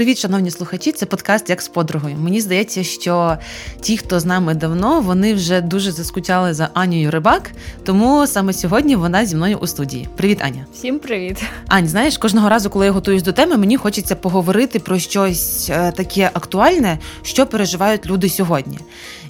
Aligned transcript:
Привіт, 0.00 0.18
шановні 0.18 0.50
слухачі! 0.50 0.92
Це 0.92 1.06
подкаст 1.06 1.50
як 1.50 1.62
з 1.62 1.68
подругою. 1.68 2.16
Мені 2.16 2.40
здається, 2.40 2.84
що 2.84 3.38
ті, 3.80 3.96
хто 3.96 4.20
з 4.20 4.24
нами 4.24 4.54
давно, 4.54 5.00
вони 5.00 5.34
вже 5.34 5.60
дуже 5.60 5.92
заскучали 5.92 6.54
за 6.54 6.68
Анією 6.74 7.10
Рибак. 7.10 7.50
Тому 7.84 8.26
саме 8.26 8.52
сьогодні 8.52 8.96
вона 8.96 9.26
зі 9.26 9.36
мною 9.36 9.56
у 9.56 9.66
студії. 9.66 10.08
Привіт, 10.16 10.38
Аня. 10.42 10.66
Всім 10.72 10.98
привіт. 10.98 11.42
Ань, 11.68 11.88
знаєш, 11.88 12.18
кожного 12.18 12.48
разу, 12.48 12.70
коли 12.70 12.86
я 12.86 12.92
готуюсь 12.92 13.22
до 13.22 13.32
теми, 13.32 13.56
мені 13.56 13.76
хочеться 13.76 14.16
поговорити 14.16 14.78
про 14.78 14.98
щось 14.98 15.70
е, 15.70 15.92
таке 15.92 16.30
актуальне, 16.32 16.98
що 17.22 17.46
переживають 17.46 18.06
люди 18.06 18.28
сьогодні. 18.28 18.78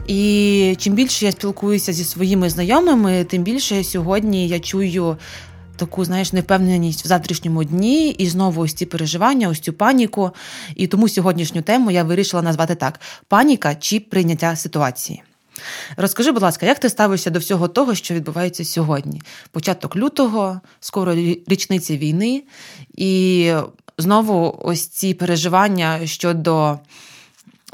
І 0.07 0.77
чим 0.79 0.95
більше 0.95 1.27
я 1.27 1.33
спілкуюся 1.33 1.93
зі 1.93 2.05
своїми 2.05 2.51
знайомими, 2.51 3.25
тим 3.25 3.43
більше 3.43 3.85
сьогодні 3.85 4.49
я 4.49 4.61
чую 4.61 5.17
таку, 5.81 6.05
знаєш, 6.05 6.33
невпевненість 6.33 7.05
в 7.05 7.09
завтрашньому 7.09 7.65
дні 7.65 8.11
і 8.11 8.27
знову 8.27 8.63
ось 8.63 8.75
ці 8.75 8.87
переживання, 8.87 9.49
ось 9.49 9.61
цю 9.61 9.73
паніку. 9.73 10.31
І 10.77 10.87
тому 10.87 11.09
сьогоднішню 11.09 11.63
тему 11.63 11.91
я 11.91 12.05
вирішила 12.05 12.43
назвати 12.43 12.75
так: 12.75 13.01
паніка 13.29 13.75
чи 13.75 14.01
прийняття 14.01 14.57
ситуації. 14.57 15.23
Розкажи, 15.97 16.33
будь 16.33 16.43
ласка, 16.43 16.67
як 16.67 16.79
ти 16.79 16.89
ставишся 16.89 17.31
до 17.31 17.39
всього 17.39 17.69
того, 17.69 17.95
що 17.95 18.15
відбувається 18.15 18.65
сьогодні? 18.65 19.23
Початок 19.51 19.97
лютого, 19.97 20.61
скоро 20.81 21.15
річниця 21.47 21.97
війни, 21.97 22.43
і 22.97 23.53
знову 23.99 24.61
ось 24.63 24.87
ці 24.87 25.15
переживання 25.15 26.07
щодо 26.07 26.79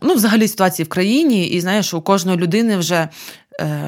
ну, 0.02 0.14
взагалі 0.14 0.48
ситуації 0.48 0.86
в 0.86 0.88
країні, 0.88 1.47
і 1.47 1.61
знаєш, 1.61 1.95
у 1.95 2.00
кожної 2.00 2.38
людини 2.38 2.77
вже 2.77 3.09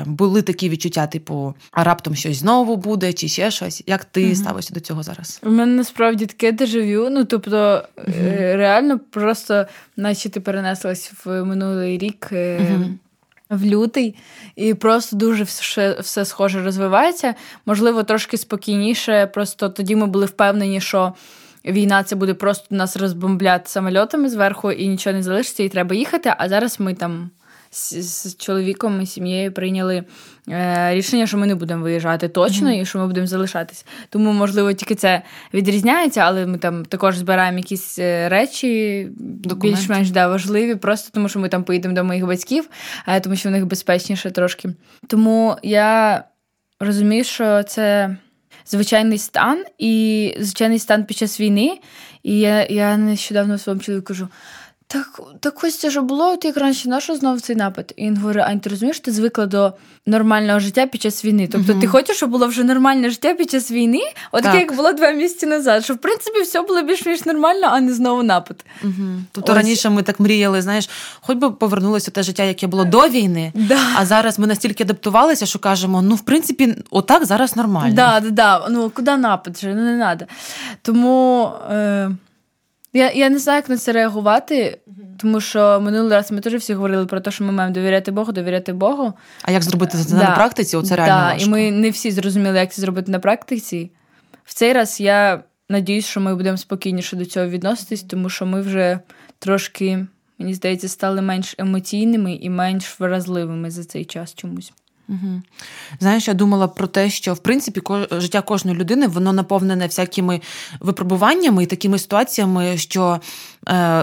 були 0.07 0.43
такі 0.43 0.69
відчуття, 0.69 1.07
типу, 1.07 1.55
а 1.73 1.85
раптом 1.85 2.15
щось 2.15 2.37
знову 2.37 2.77
буде, 2.77 3.13
чи 3.13 3.29
ще 3.29 3.51
щось. 3.51 3.83
Як 3.87 4.05
ти 4.05 4.25
mm 4.25 4.35
ставишся 4.35 4.75
до 4.75 4.81
цього 4.81 5.03
зараз? 5.03 5.41
У 5.43 5.51
мене 5.51 5.73
насправді 5.73 6.27
таке 6.27 6.53
дежавю. 6.53 7.09
Ну, 7.11 7.25
тобто, 7.25 7.85
mm 7.97 8.57
реально, 8.57 9.01
просто, 9.11 9.67
наче 9.97 10.29
ти 10.29 10.41
перенеслась 10.41 11.13
в 11.25 11.45
минулий 11.45 11.99
рік. 11.99 12.29
mm 12.33 12.95
В 13.51 13.65
лютий, 13.65 14.15
і 14.57 14.75
просто 14.75 15.17
дуже 15.17 15.45
все 15.45 16.01
все 16.01 16.25
схоже 16.25 16.63
розвивається. 16.63 17.35
Можливо, 17.67 18.03
трошки 18.03 18.39
спокійніше. 18.39 19.27
Просто 19.27 19.69
тоді 19.69 19.97
ми 19.97 20.07
були 20.07 20.27
впевнені, 20.27 20.81
що 20.81 21.13
війна 21.65 22.05
це 22.05 22.17
буде 22.17 22.35
просто 22.35 22.67
нас 22.71 22.97
розбомбляти 22.97 23.69
самольотами 23.69 24.29
зверху 24.29 24.73
і 24.73 24.89
нічого 24.89 25.17
не 25.17 25.23
залишиться, 25.23 25.63
і 25.63 25.69
треба 25.69 25.95
їхати. 25.95 26.35
А 26.39 26.49
зараз 26.49 26.81
ми 26.81 26.95
там 26.95 27.31
з, 27.71 28.03
з 28.03 28.37
чоловіком 28.37 29.03
і 29.03 29.07
сім'єю 29.07 29.53
прийняли 29.53 30.05
е, 30.49 30.95
рішення, 30.95 31.27
що 31.27 31.39
ми 31.39 31.47
не 31.47 31.55
будемо 31.55 31.83
виїжджати 31.83 32.29
точно 32.29 32.69
mm-hmm. 32.69 32.83
і 32.83 32.87
що 32.87 32.99
ми 32.99 33.07
будемо 33.07 33.27
залишатись. 33.27 33.87
Тому, 34.11 34.33
можливо, 34.33 34.73
тільки 34.73 34.95
це 34.95 35.23
відрізняється, 35.55 36.21
але 36.21 36.47
ми 36.47 36.59
там 36.59 36.85
також 36.85 37.17
збираємо 37.17 37.59
якісь 37.59 37.99
е, 37.99 38.29
речі 38.29 39.07
Документи. 39.21 39.81
більш-менш 39.81 40.11
да, 40.11 40.29
важливі, 40.29 40.75
просто 40.75 41.11
тому 41.13 41.29
що 41.29 41.39
ми 41.39 41.49
там 41.49 41.65
поїдемо 41.65 41.95
до 41.95 42.05
моїх 42.05 42.27
батьків, 42.27 42.69
е, 43.07 43.21
тому 43.21 43.37
що 43.37 43.49
в 43.49 43.53
них 43.53 43.67
безпечніше 43.67 44.31
трошки. 44.31 44.69
Тому 45.07 45.57
я 45.63 46.25
розумію, 46.81 47.25
що 47.25 47.63
це 47.63 48.17
звичайний 48.67 49.19
стан 49.19 49.65
і 49.79 50.35
звичайний 50.41 50.79
стан 50.79 51.05
під 51.05 51.17
час 51.17 51.41
війни. 51.41 51.79
І 52.23 52.39
я 52.39 52.67
я 52.67 52.97
нещодавно 52.97 53.59
своєму 53.59 53.83
чоловіку 53.83 54.07
кажу: 54.07 54.29
так 54.91 55.21
так 55.41 55.65
ось 55.65 55.79
це 55.79 55.91
ж 55.91 56.01
було, 56.01 56.33
от 56.33 56.45
як 56.45 56.57
раніше 56.57 56.89
нащо 56.89 57.17
знову 57.17 57.41
цей 57.41 57.57
напад? 57.57 57.93
І 57.97 58.05
він 58.05 58.17
говорить: 58.17 58.45
Ань, 58.47 58.61
ти 58.61 58.71
розумієш, 58.71 59.01
ти 59.01 59.13
звикла 59.13 59.47
до 59.47 59.73
нормального 60.07 60.61
життя 60.61 60.87
під 60.87 61.03
час 61.03 61.25
війни. 61.25 61.49
Тобто 61.53 61.73
uh 61.73 61.81
ти 61.81 61.87
хочеш, 61.87 62.17
щоб 62.17 62.31
було 62.31 62.47
вже 62.47 62.65
нормальне 62.65 63.11
життя 63.11 63.35
під 63.35 63.51
час 63.51 63.71
війни, 63.71 64.01
от 64.33 64.43
так. 64.43 64.55
як 64.55 64.77
було 64.77 64.93
два 64.93 65.11
місяці 65.11 65.47
назад, 65.47 65.85
що 65.85 65.95
в 65.95 65.99
принципі 65.99 66.41
все 66.43 66.63
було 66.63 66.83
більш-ніж 66.83 67.27
нормально, 67.27 67.69
а 67.71 67.81
не 67.81 67.95
знову 67.95 68.23
напад. 68.23 68.65
uh 68.85 69.21
Тобто 69.33 69.53
ось. 69.53 69.57
раніше 69.57 69.91
ми 69.91 70.03
так 70.03 70.21
мріяли, 70.21 70.63
знаєш, 70.63 70.91
хоч 71.21 71.39
би 71.39 71.51
повернулося 71.51 72.11
те 72.11 72.23
життя, 72.23 72.43
яке 72.43 72.67
було 72.67 72.85
до 72.85 73.09
війни, 73.09 73.53
да. 73.55 73.79
а 73.97 74.07
зараз 74.07 74.39
ми 74.39 74.47
настільки 74.47 74.85
адаптувалися, 74.85 75.47
що 75.47 75.59
кажемо, 75.59 76.03
ну 76.03 76.15
в 76.15 76.21
принципі, 76.21 76.75
отак 76.91 77.25
зараз 77.25 77.57
нормально. 77.57 77.95
Да, 77.95 78.21
да, 78.21 78.31
да. 78.31 78.69
Ну 78.71 78.91
куди 78.91 79.17
напад? 79.17 79.57
Вже 79.57 79.75
ну, 79.75 79.83
не 79.83 79.99
треба. 79.99 80.27
Тому. 80.83 81.51
Е... 81.71 82.11
Я 82.93 83.11
я 83.11 83.29
не 83.29 83.39
знаю, 83.39 83.57
як 83.57 83.69
на 83.69 83.77
це 83.77 83.93
реагувати, 83.93 84.79
тому 85.19 85.41
що 85.41 85.81
минулий 85.81 86.13
раз 86.13 86.33
ми 86.33 86.41
теж 86.41 86.55
всі 86.55 86.75
говорили 86.75 87.07
про 87.07 87.21
те, 87.21 87.31
що 87.31 87.45
ми 87.45 87.53
маємо 87.53 87.75
довіряти 87.75 88.11
Богу, 88.11 88.33
довіряти 88.33 88.73
Богу. 88.73 89.13
А 89.43 89.53
як 89.53 89.63
зробити 89.63 89.99
це 89.99 90.11
да. 90.11 90.17
на 90.17 90.31
практиці? 90.31 90.77
Оце 90.77 90.97
реально 90.97 91.15
да. 91.15 91.33
важко. 91.33 91.47
І 91.47 91.51
ми 91.51 91.71
не 91.71 91.91
всі 91.91 92.11
зрозуміли, 92.11 92.59
як 92.59 92.73
це 92.73 92.83
зробити 92.83 93.13
на 93.13 93.19
практиці. 93.19 93.91
В 94.45 94.55
цей 94.55 94.73
раз 94.73 95.01
я 95.01 95.43
надіюсь, 95.69 96.07
що 96.07 96.21
ми 96.21 96.35
будемо 96.35 96.57
спокійніше 96.57 97.17
до 97.17 97.25
цього 97.25 97.47
відноситись, 97.47 98.03
тому 98.03 98.31
що 98.31 98.47
ми 98.47 98.61
вже 98.61 98.99
трошки, 99.39 100.07
мені 100.39 100.55
здається, 100.55 100.89
стали 100.89 101.23
менш 101.23 101.55
емоційними 101.59 102.35
і 102.35 102.51
менш 102.51 103.01
вразливими 103.01 103.71
за 103.71 103.85
цей 103.85 104.05
час 104.05 104.35
чомусь. 104.35 104.73
Угу. 105.09 105.43
Знаєш, 106.01 106.29
я 106.29 106.35
думала 106.35 106.69
про 106.69 106.87
те, 106.87 107.11
що 107.11 107.35
в 107.35 107.39
принципі 107.39 107.81
життя 108.11 108.43
кожної 108.43 108.77
людини 108.77 109.07
воно 109.07 109.33
наповнене 109.33 109.87
всякими 109.87 110.41
випробуваннями 110.81 111.63
і 111.63 111.67
такими 111.67 111.99
ситуаціями, 111.99 112.79
що 112.79 113.21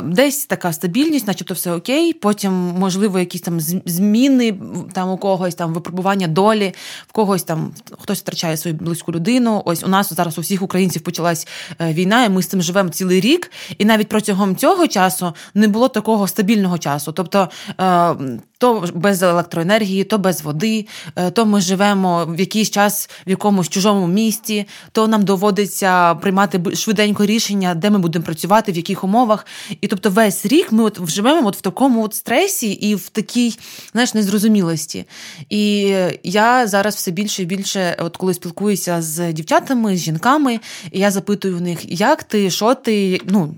десь 0.04 0.46
така 0.46 0.74
стабільність, 0.74 1.28
начебто 1.28 1.54
все 1.54 1.72
окей. 1.72 2.14
Потім, 2.14 2.54
можливо, 2.54 3.20
якісь 3.20 3.42
там 3.42 3.60
зміни 3.86 4.54
там 4.94 5.10
у 5.10 5.18
когось 5.18 5.56
там 5.56 5.74
випробування 5.74 6.28
долі, 6.28 6.74
в 7.08 7.12
когось 7.12 7.44
там 7.44 7.72
хтось 8.00 8.20
втрачає 8.20 8.58
свою 8.58 8.78
близьку 8.78 9.12
людину. 9.12 9.62
Ось 9.66 9.84
у 9.84 9.88
нас 9.88 10.14
зараз 10.14 10.38
у 10.38 10.42
всіх 10.42 10.62
українців 10.62 11.02
почалась 11.02 11.48
е, 11.82 11.94
війна, 11.94 12.26
і 12.26 12.30
ми 12.30 12.44
з 12.44 12.48
цим 12.48 12.62
живемо 12.62 12.90
цілий 12.90 13.20
рік. 13.20 13.52
І 13.78 13.86
навіть 13.86 14.10
протягом 14.10 14.56
цього 14.56 14.88
часу 14.88 15.34
не 15.54 15.68
було 15.68 15.88
такого 15.88 16.28
стабільного 16.28 16.78
часу. 16.78 17.12
Тобто 17.12 17.50
е, 17.80 18.16
то 18.58 18.86
без 18.94 19.24
електроенергії, 19.24 20.04
то 20.04 20.18
без 20.18 20.42
води, 20.42 20.88
е, 21.16 21.32
то 21.32 21.46
ми 21.46 21.62
живемо 21.62 22.26
в 22.26 22.40
якийсь 22.40 22.70
час 22.70 23.10
в 23.28 23.30
якомусь 23.30 23.70
чужому 23.70 24.08
місті, 24.08 24.68
то 24.92 25.08
нам 25.08 25.26
доводиться 25.26 26.16
приймати 26.16 26.76
швиденько 26.76 27.26
рішення, 27.26 27.76
де 27.76 27.90
ми 27.90 28.00
будемо 28.00 28.26
працювати, 28.26 28.72
в 28.72 28.76
яких 28.76 29.04
умовах. 29.04 29.45
І 29.82 29.88
тобто 29.88 30.10
весь 30.10 30.46
рік 30.46 30.72
ми 30.72 30.84
от 30.84 31.10
живемо 31.10 31.48
от 31.48 31.58
в 31.58 31.62
такому 31.62 32.04
от 32.04 32.14
стресі 32.16 32.72
і 32.72 32.96
в 32.96 33.10
такій 33.10 33.58
знаєш, 33.92 34.14
незрозумілості. 34.14 35.06
І 35.50 35.96
я 36.24 36.68
зараз 36.68 36.96
все 36.96 37.12
більше 37.12 37.44
і 37.44 37.46
більше, 37.46 37.96
от 38.00 38.18
коли 38.18 38.34
спілкуюся 38.34 39.02
з 39.02 39.34
дівчатами, 39.34 39.98
з 39.98 40.00
жінками, 40.00 40.60
я 40.92 41.12
запитую 41.12 41.58
в 41.58 41.62
них, 41.62 41.80
як 42.00 42.24
ти, 42.24 42.50
що 42.50 42.76
ти, 42.76 43.22
ну 43.26 43.56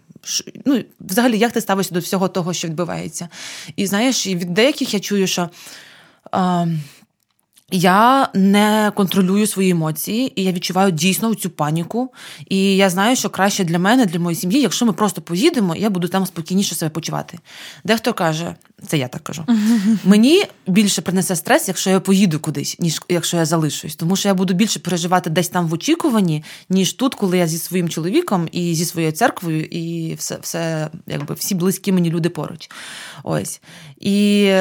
ну, 0.65 0.83
взагалі, 0.99 1.37
як 1.37 1.51
ти 1.51 1.61
ставишся 1.61 1.93
до 1.93 1.99
всього 1.99 2.27
того, 2.27 2.53
що 2.53 2.67
відбувається? 2.67 3.29
І 3.75 3.87
знаєш, 3.87 4.27
і 4.27 4.35
від 4.35 4.53
деяких 4.53 4.93
я 4.93 4.99
чую, 4.99 5.27
що. 5.27 5.49
А, 6.31 6.65
я 7.71 8.29
не 8.33 8.91
контролюю 8.95 9.47
свої 9.47 9.69
емоції, 9.69 10.41
і 10.41 10.43
я 10.43 10.51
відчуваю 10.51 10.91
дійсно 10.91 11.35
цю 11.35 11.49
паніку. 11.49 12.13
І 12.49 12.75
я 12.75 12.89
знаю, 12.89 13.15
що 13.15 13.29
краще 13.29 13.63
для 13.63 13.79
мене, 13.79 14.05
для 14.05 14.19
моєї 14.19 14.41
сім'ї, 14.41 14.61
якщо 14.61 14.85
ми 14.85 14.93
просто 14.93 15.21
поїдемо, 15.21 15.75
я 15.75 15.89
буду 15.89 16.07
там 16.07 16.25
спокійніше 16.25 16.75
себе 16.75 16.89
почувати. 16.89 17.39
Дехто 17.83 18.13
каже, 18.13 18.55
це 18.87 18.97
я 18.97 19.07
так 19.07 19.23
кажу. 19.23 19.45
Мені 20.03 20.43
більше 20.67 21.01
принесе 21.01 21.35
стрес, 21.35 21.67
якщо 21.67 21.89
я 21.89 21.99
поїду 21.99 22.39
кудись, 22.39 22.79
ніж 22.79 23.01
якщо 23.09 23.37
я 23.37 23.45
залишусь. 23.45 23.95
Тому 23.95 24.15
що 24.15 24.27
я 24.27 24.33
буду 24.33 24.53
більше 24.53 24.79
переживати 24.79 25.29
десь 25.29 25.49
там 25.49 25.67
в 25.67 25.73
очікуванні, 25.73 26.43
ніж 26.69 26.93
тут, 26.93 27.15
коли 27.15 27.37
я 27.37 27.47
зі 27.47 27.57
своїм 27.57 27.89
чоловіком 27.89 28.49
і 28.51 28.75
зі 28.75 28.85
своєю 28.85 29.11
церквою, 29.11 29.63
і 29.63 30.15
все, 30.15 30.37
все 30.41 30.89
якби 31.07 31.35
всі 31.35 31.55
близькі 31.55 31.91
мені 31.91 32.11
люди 32.11 32.29
поруч. 32.29 32.69
Ось. 33.23 33.61
І. 33.99 34.51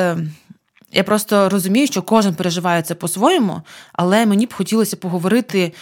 Я 0.92 1.04
просто 1.04 1.48
розумію, 1.48 1.86
що 1.86 2.02
кожен 2.02 2.34
переживає 2.34 2.82
це 2.82 2.94
по-своєму, 2.94 3.62
але 3.92 4.26
мені 4.26 4.46
б 4.46 4.52
хотілося 4.52 4.96
поговорити 4.96 5.72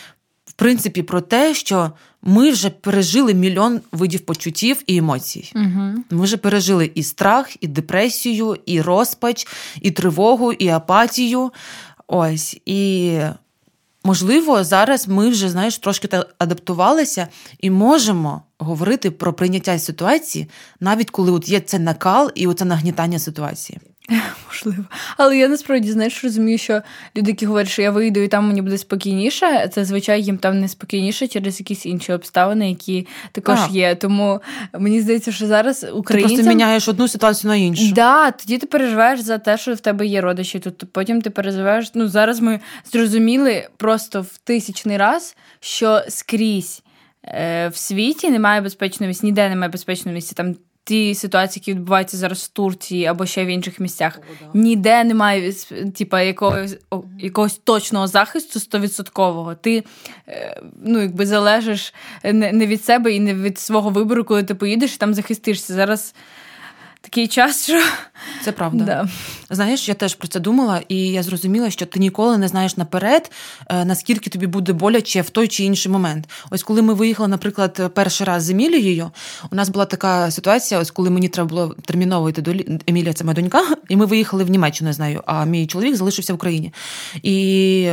в 0.45 0.53
принципі 0.53 1.03
про 1.03 1.21
те, 1.21 1.55
що 1.55 1.93
ми 2.23 2.51
вже 2.51 2.71
пережили 2.71 3.35
мільйон 3.35 3.81
видів 3.93 4.21
почуттів 4.21 4.83
і 4.87 4.97
емоцій. 4.97 5.53
Угу. 5.55 5.95
Ми 6.11 6.25
вже 6.25 6.37
пережили 6.37 6.91
і 6.95 7.03
страх, 7.03 7.57
і 7.61 7.67
депресію, 7.67 8.57
і 8.67 8.81
розпач, 8.81 9.47
і 9.81 9.91
тривогу, 9.91 10.53
і 10.53 10.69
апатію. 10.69 11.53
Ось 12.07 12.61
і. 12.67 13.19
Можливо, 14.07 14.65
зараз 14.65 15.09
ми 15.09 15.29
вже 15.29 15.51
знаєш 15.51 15.79
трошки 15.79 16.09
адаптувалися 16.39 17.29
і 17.61 17.71
можемо 17.71 18.43
говорити 18.59 19.11
про 19.11 19.33
прийняття 19.33 19.79
ситуації, 19.79 20.49
навіть 20.81 21.11
коли 21.11 21.33
от 21.33 21.49
є 21.49 21.61
це 21.61 21.79
накал 21.79 22.31
і 22.35 22.47
оце 22.47 22.65
нагнітання 22.65 23.19
ситуації. 23.19 23.79
Можливо. 24.49 24.85
Але 25.17 25.39
я 25.39 25.49
насправді 25.49 25.93
знаєш, 25.93 26.25
розумію, 26.25 26.59
що 26.59 26.83
люди, 27.17 27.31
які 27.31 27.47
говорять, 27.47 27.69
що 27.69 27.83
я 27.83 27.91
вийду 27.91 28.21
і 28.21 28.29
там 28.29 28.47
мені 28.47 28.63
буде 28.63 28.79
спокійніше, 28.79 29.69
це 29.73 29.85
звичайно 29.85 30.25
їм 30.25 30.39
там 30.39 30.61
не 30.61 30.69
спокійніше 30.69 31.29
через 31.29 31.61
якісь 31.61 31.87
інші 31.87 32.13
обставини, 32.13 32.69
які 32.69 33.07
також 33.33 33.59
а. 33.59 33.73
є. 33.73 33.95
Тому 33.95 34.41
мені 34.79 35.01
здається, 35.01 35.33
що 35.33 35.47
зараз 35.47 35.87
українцям... 35.93 36.37
Ти 36.37 36.43
просто 36.43 36.49
міняєш 36.49 36.89
одну 36.89 37.09
ситуацію 37.09 37.51
на 37.51 37.57
іншу. 37.57 37.93
Да, 37.95 38.31
тоді 38.31 38.59
ти 38.59 38.67
переживаєш 38.67 39.21
за 39.21 39.39
те, 39.39 39.59
що 39.59 39.75
в 39.75 39.81
тебе 39.81 40.07
є 40.07 40.21
родичі. 40.21 40.59
Тут 40.59 40.85
потім 40.93 41.23
ти 41.23 41.31
переживаєш. 41.31 41.91
Ну 41.95 42.09
зараз 42.09 42.41
ми 42.41 42.61
зрозуміли 42.93 43.69
просто 43.77 44.23
в 44.23 44.39
тисячний 44.45 44.97
раз, 44.97 45.37
що 45.61 46.03
скрізь 46.09 46.83
е, 47.25 47.69
в 47.69 47.77
світі 47.77 48.31
немає 48.31 48.61
безпечного 48.61 49.09
місця, 49.09 49.27
ніде 49.27 49.49
немає 49.49 49.71
безпечного 49.71 50.15
місця. 50.15 50.35
Там 50.35 50.55
ті 50.85 51.15
ситуації, 51.15 51.61
які 51.61 51.73
відбуваються 51.73 52.17
зараз 52.17 52.43
в 52.43 52.49
Турції 52.49 53.07
або 53.07 53.27
ще 53.27 53.45
в 53.45 53.49
інших 53.49 53.81
місцях, 53.81 54.21
ніде 54.55 55.05
немає 55.05 55.53
типа, 55.97 56.21
якогось 56.23 56.77
якогось 57.19 57.61
точного 57.65 58.07
захисту 58.07 58.61
стовідсоткового. 58.61 59.55
Ти 59.55 59.85
е, 60.29 60.63
ну, 60.83 61.01
якби 61.01 61.27
залежиш 61.27 61.95
не 62.33 62.67
від 62.67 62.85
себе 62.85 63.13
і 63.13 63.21
не 63.21 63.35
від 63.35 63.59
свого 63.59 63.91
вибору, 63.91 64.25
коли 64.25 64.43
ти 64.43 64.55
поїдеш 64.55 64.95
і 64.95 64.97
там 64.97 65.15
захистишся. 65.15 65.75
Зараз 65.75 66.15
такий 67.01 67.29
час, 67.29 67.65
що 67.65 67.83
це 68.43 68.53
правда. 68.53 68.85
Да. 68.85 69.09
Знаєш, 69.51 69.89
я 69.89 69.95
теж 69.95 70.15
про 70.15 70.29
це 70.29 70.41
думала, 70.41 70.81
і 70.89 70.97
я 70.97 71.23
зрозуміла, 71.23 71.71
що 71.71 71.87
ти 71.87 72.01
ніколи 72.01 72.39
не 72.39 72.49
знаєш 72.49 72.77
наперед, 72.77 73.31
е, 73.69 73.85
наскільки 73.85 74.31
тобі 74.31 74.47
буде 74.47 74.73
боляче 74.73 75.21
в 75.21 75.31
той 75.31 75.49
чи 75.49 75.65
інший 75.65 75.93
момент. 75.93 76.29
Ось 76.51 76.63
коли 76.63 76.83
ми 76.83 76.95
виїхали, 76.95 77.29
наприклад, 77.29 77.93
перший 77.95 78.27
раз 78.27 78.43
з 78.43 78.51
Емілією, 78.51 79.11
у 79.51 79.55
нас 79.55 79.69
була 79.69 79.85
така 79.85 80.31
ситуація, 80.31 80.81
ось 80.81 80.91
коли 80.91 81.11
мені 81.11 81.29
треба 81.29 81.49
було 81.49 81.75
терміново 81.85 82.31
йти 82.31 82.43
до 82.43 82.53
Емілія, 82.87 83.13
це 83.13 83.25
моя 83.25 83.35
донька, 83.35 83.63
і 83.89 83.97
ми 83.97 84.07
виїхали 84.07 84.45
в 84.45 84.51
Німеччину, 84.51 84.89
не 84.89 84.95
знаю, 84.95 85.23
а 85.27 85.45
мій 85.45 85.67
чоловік 85.67 85.97
залишився 85.97 86.33
в 86.33 86.37
Україні. 86.37 86.73
І 87.23 87.89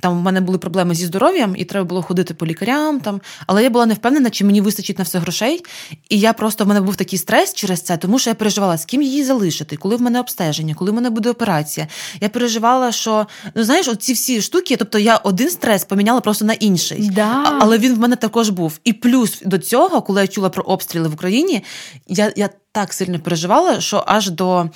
там 0.00 0.18
в 0.18 0.22
мене 0.22 0.40
були 0.40 0.58
проблеми 0.58 0.94
зі 0.94 1.06
здоров'ям, 1.06 1.54
і 1.56 1.64
треба 1.64 1.84
було 1.84 2.02
ходити 2.02 2.34
по 2.34 2.46
лікарям. 2.46 3.00
Там, 3.00 3.20
Але 3.46 3.62
я 3.62 3.70
була 3.70 3.86
не 3.86 3.94
впевнена, 3.94 4.30
чи 4.30 4.44
мені 4.44 4.60
вистачить 4.60 4.98
на 4.98 5.04
все 5.04 5.18
грошей. 5.18 5.62
І 6.08 6.18
я 6.18 6.32
просто 6.32 6.64
в 6.64 6.68
мене 6.68 6.80
був 6.80 6.96
такий 6.96 7.18
стрес 7.18 7.54
через 7.54 7.82
це, 7.82 7.96
тому 7.96 8.18
що 8.18 8.30
я 8.30 8.34
переживала, 8.34 8.76
з 8.78 8.84
ким 8.84 9.02
її 9.02 9.24
залишити, 9.24 9.76
коли 9.76 9.96
в 9.96 10.02
мене 10.02 10.20
обстеження, 10.20 10.74
коли 10.74 10.89
в 10.90 10.94
мене 10.94 11.10
буде 11.10 11.30
операція. 11.30 11.88
Я 12.20 12.28
переживала, 12.28 12.92
що 12.92 13.26
ну 13.54 13.64
знаєш, 13.64 13.90
ці 13.98 14.12
всі 14.12 14.42
штуки, 14.42 14.76
тобто 14.76 14.98
я 14.98 15.16
один 15.16 15.50
стрес 15.50 15.84
поміняла 15.84 16.20
просто 16.20 16.44
на 16.44 16.52
інший. 16.52 17.10
Да. 17.14 17.58
Але 17.60 17.78
він 17.78 17.94
в 17.94 17.98
мене 17.98 18.16
також 18.16 18.48
був. 18.48 18.80
І 18.84 18.92
плюс 18.92 19.42
до 19.44 19.58
цього, 19.58 20.02
коли 20.02 20.20
я 20.20 20.26
чула 20.26 20.48
про 20.48 20.62
обстріли 20.62 21.08
в 21.08 21.14
Україні, 21.14 21.64
я, 22.08 22.32
я 22.36 22.50
так 22.72 22.92
сильно 22.92 23.20
переживала, 23.20 23.80
що 23.80 24.04
аж 24.06 24.30
до. 24.30 24.70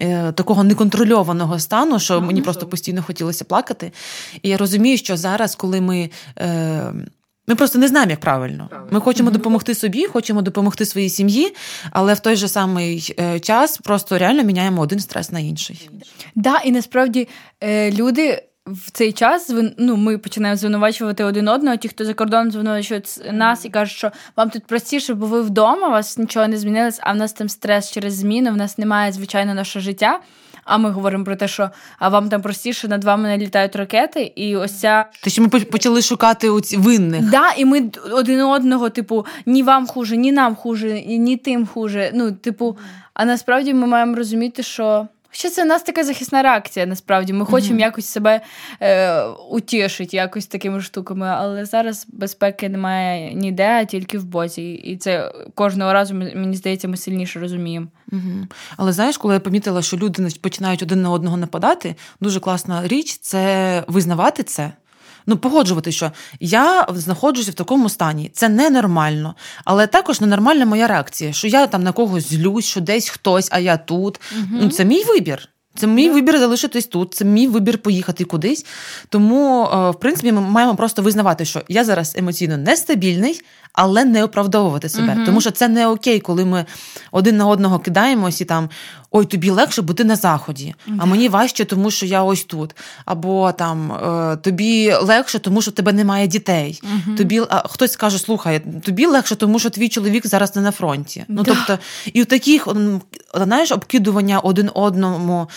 Е, 0.00 0.32
такого 0.32 0.64
неконтрольованого 0.64 1.58
стану, 1.58 1.98
що 1.98 2.20
мені 2.20 2.42
просто 2.42 2.66
постійно 2.66 3.02
хотілося 3.02 3.44
плакати. 3.44 3.92
І 4.42 4.48
я 4.48 4.56
розумію, 4.56 4.98
що 4.98 5.16
зараз, 5.16 5.54
коли 5.54 5.80
ми 5.80 6.10
е, 6.38 6.92
ми 7.48 7.54
просто 7.54 7.78
не 7.78 7.88
знаємо, 7.88 8.10
як 8.10 8.20
правильно. 8.20 8.68
Ми 8.90 9.00
хочемо 9.00 9.30
допомогти 9.30 9.74
собі, 9.74 10.06
хочемо 10.06 10.42
допомогти 10.42 10.84
своїй 10.84 11.08
сім'ї, 11.08 11.54
але 11.90 12.14
в 12.14 12.20
той 12.20 12.36
же 12.36 12.48
самий 12.48 13.14
е, 13.20 13.40
час 13.40 13.78
просто 13.78 14.18
реально 14.18 14.42
міняємо 14.42 14.82
один 14.82 15.00
стрес 15.00 15.32
на 15.32 15.40
інший. 15.40 15.90
Да, 16.34 16.58
і 16.64 16.72
насправді 16.72 17.28
е, 17.60 17.92
люди. 17.92 18.42
В 18.66 18.90
цей 18.90 19.12
час 19.12 19.52
ну, 19.78 19.96
ми 19.96 20.18
починаємо 20.18 20.56
звинувачувати 20.56 21.24
один 21.24 21.48
одного. 21.48 21.76
Ті, 21.76 21.88
хто 21.88 22.04
за 22.04 22.14
кордоном 22.14 22.50
звинувачують 22.50 23.20
нас 23.32 23.64
і 23.64 23.68
кажуть, 23.68 23.96
що 23.96 24.10
вам 24.36 24.50
тут 24.50 24.66
простіше, 24.66 25.14
бо 25.14 25.26
ви 25.26 25.42
вдома, 25.42 25.88
у 25.88 25.90
вас 25.90 26.18
нічого 26.18 26.48
не 26.48 26.56
змінилось, 26.56 26.98
а 27.02 27.12
в 27.12 27.16
нас 27.16 27.32
там 27.32 27.48
стрес 27.48 27.90
через 27.90 28.14
зміни, 28.14 28.50
в 28.50 28.56
нас 28.56 28.78
немає 28.78 29.12
звичайно 29.12 29.54
нашого 29.54 29.82
життя. 29.82 30.20
А 30.68 30.78
ми 30.78 30.90
говоримо 30.90 31.24
про 31.24 31.36
те, 31.36 31.48
що 31.48 31.70
а 31.98 32.08
вам 32.08 32.28
там 32.28 32.42
простіше 32.42 32.88
над 32.88 33.04
вами 33.04 33.28
не 33.28 33.38
літають 33.38 33.76
ракети, 33.76 34.32
і 34.36 34.56
ось 34.56 34.80
ця 34.80 35.04
те, 35.22 35.30
що 35.30 35.42
ми 35.42 35.48
почали 35.48 36.02
шукати 36.02 36.50
у 36.50 36.60
ці 36.60 36.76
винних. 36.76 37.30
Да, 37.30 37.52
і 37.56 37.64
ми 37.64 37.90
один 38.12 38.40
одного, 38.40 38.90
типу, 38.90 39.26
ні 39.46 39.62
вам 39.62 39.86
хуже, 39.86 40.16
ні 40.16 40.32
нам 40.32 40.54
хуже, 40.54 41.02
ні 41.02 41.36
тим 41.36 41.66
хуже. 41.66 42.10
Ну, 42.14 42.32
типу, 42.32 42.76
а 43.14 43.24
насправді 43.24 43.74
ми 43.74 43.86
маємо 43.86 44.16
розуміти, 44.16 44.62
що. 44.62 45.08
Що 45.30 45.50
це 45.50 45.62
у 45.62 45.66
нас 45.66 45.82
така 45.82 46.04
захисна 46.04 46.42
реакція, 46.42 46.86
насправді. 46.86 47.32
Ми 47.32 47.44
хочемо 47.44 47.78
mm-hmm. 47.78 47.82
якось 47.82 48.06
себе 48.06 48.40
е, 48.80 49.22
утішити, 49.50 50.16
якось 50.16 50.46
такими 50.46 50.80
штуками, 50.80 51.26
але 51.26 51.64
зараз 51.64 52.06
безпеки 52.08 52.68
немає 52.68 53.34
ніде, 53.34 53.80
а 53.80 53.84
тільки 53.84 54.18
в 54.18 54.24
боці. 54.24 54.62
І 54.62 54.96
це 54.96 55.32
кожного 55.54 55.92
разу, 55.92 56.14
мені 56.14 56.56
здається, 56.56 56.88
ми 56.88 56.96
сильніше 56.96 57.40
розуміємо. 57.40 57.86
Mm-hmm. 58.12 58.46
Але 58.76 58.92
знаєш, 58.92 59.16
коли 59.16 59.34
я 59.34 59.40
помітила, 59.40 59.82
що 59.82 59.96
люди 59.96 60.28
починають 60.40 60.82
один 60.82 61.02
на 61.02 61.10
одного 61.10 61.36
нападати, 61.36 61.94
дуже 62.20 62.40
класна 62.40 62.88
річ 62.88 63.18
це 63.18 63.84
визнавати 63.88 64.42
це 64.42 64.72
ну 65.28 65.36
погоджувати, 65.36 65.92
що 65.92 66.12
я 66.40 66.86
знаходжуся 66.94 67.50
в 67.50 67.54
такому 67.54 67.88
стані. 67.88 68.30
Це 68.34 68.48
ненормально. 68.48 69.34
Але 69.64 69.86
також 69.86 70.20
ненормальна 70.20 70.66
моя 70.66 70.86
реакція, 70.86 71.32
що 71.32 71.46
я 71.46 71.66
там 71.66 71.82
на 71.82 71.92
когось 71.92 72.30
злюсь, 72.30 72.64
що 72.64 72.80
десь 72.80 73.08
хтось, 73.08 73.48
а 73.52 73.58
я 73.58 73.76
тут. 73.76 74.20
Угу. 74.32 74.46
Ну, 74.50 74.68
Це 74.68 74.84
мій 74.84 75.04
вибір. 75.04 75.48
Це 75.74 75.86
мій 75.86 76.10
вибір 76.10 76.38
залишитись 76.38 76.86
тут, 76.86 77.14
це 77.14 77.24
мій 77.24 77.46
вибір 77.46 77.78
поїхати 77.78 78.24
кудись. 78.24 78.66
Тому, 79.08 79.64
е, 79.64 79.90
в 79.90 79.94
принципі, 79.94 80.32
ми 80.32 80.40
маємо 80.40 80.76
просто 80.76 81.02
визнавати, 81.02 81.44
що 81.44 81.62
я 81.68 81.84
зараз 81.84 82.14
емоційно 82.16 82.56
нестабільний, 82.56 83.40
але 83.72 84.04
не 84.04 84.24
оправдовувати 84.24 84.88
себе. 84.88 85.16
uh 85.18 85.26
Тому 85.26 85.40
що 85.40 85.50
це 85.50 85.68
не 85.68 85.86
окей, 85.86 86.20
коли 86.20 86.44
ми 86.44 86.64
один 87.12 87.36
на 87.36 87.46
одного 87.46 87.78
кидаємось 87.78 88.40
і 88.40 88.44
там 88.44 88.68
ой, 89.10 89.24
тобі 89.24 89.50
легше, 89.50 89.82
бо 89.82 89.94
ти 89.94 90.04
на 90.04 90.16
заході, 90.16 90.74
а 90.98 91.04
мені 91.04 91.28
важче, 91.28 91.64
тому 91.64 91.90
що 91.90 92.06
я 92.06 92.22
ось 92.22 92.44
тут. 92.44 92.76
Або 93.04 93.52
там 93.52 93.92
е, 93.92 94.36
тобі 94.36 94.92
легше, 94.92 95.38
тому 95.38 95.62
що 95.62 95.70
в 95.70 95.74
тебе 95.74 95.92
немає 95.92 96.26
дітей. 96.26 96.82
uh 96.82 97.16
Тобі 97.16 97.42
а 97.48 97.68
хтось 97.68 97.92
скаже, 97.92 98.18
слухай, 98.18 98.60
тобі 98.84 99.06
легше, 99.06 99.36
тому 99.36 99.58
що 99.58 99.70
твій 99.70 99.88
чоловік 99.88 100.26
зараз 100.26 100.56
не 100.56 100.62
на 100.62 100.70
фронті. 100.70 101.24
Ну 101.28 101.42
тобто, 101.42 101.78
і 102.12 102.22
в 102.22 102.26
таких 102.26 102.68
знаєш, 103.34 103.72
обкидування 103.72 104.38
один 104.38 104.70
одному 104.74 105.48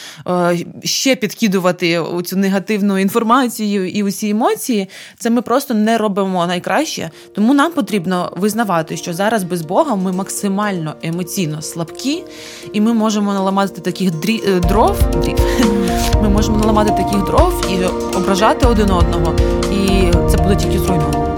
ще 0.83 1.15
підкидувати 1.15 2.03
цю 2.25 2.37
негативну 2.37 2.97
інформацію 2.97 3.89
і 3.89 4.03
усі 4.03 4.29
емоції, 4.29 4.89
це 5.19 5.29
ми 5.29 5.41
просто 5.41 5.73
не 5.73 5.97
робимо 5.97 6.47
найкраще. 6.47 7.09
Тому 7.35 7.53
нам 7.53 7.71
потрібно 7.71 8.33
визнавати, 8.37 8.97
що 8.97 9.13
зараз 9.13 9.43
без 9.43 9.61
Бога 9.61 9.95
ми 9.95 10.11
максимально 10.11 10.95
емоційно 11.03 11.61
слабкі, 11.61 12.23
і 12.73 12.81
ми 12.81 12.93
можемо 12.93 13.33
наламати 13.33 13.81
таких 13.81 14.11
дрі... 14.11 14.41
Е, 14.47 14.59
дров. 14.59 14.99
Дрі... 15.23 15.35
Ми 16.21 16.29
можемо 16.29 16.57
наламати 16.57 17.03
таких 17.03 17.25
дров 17.25 17.71
і 17.71 17.85
ображати 18.17 18.65
один 18.65 18.91
одного, 18.91 19.35
і 19.71 20.11
це 20.31 20.37
буде 20.37 20.55
тільки 20.55 20.79
зруйновано. 20.79 21.31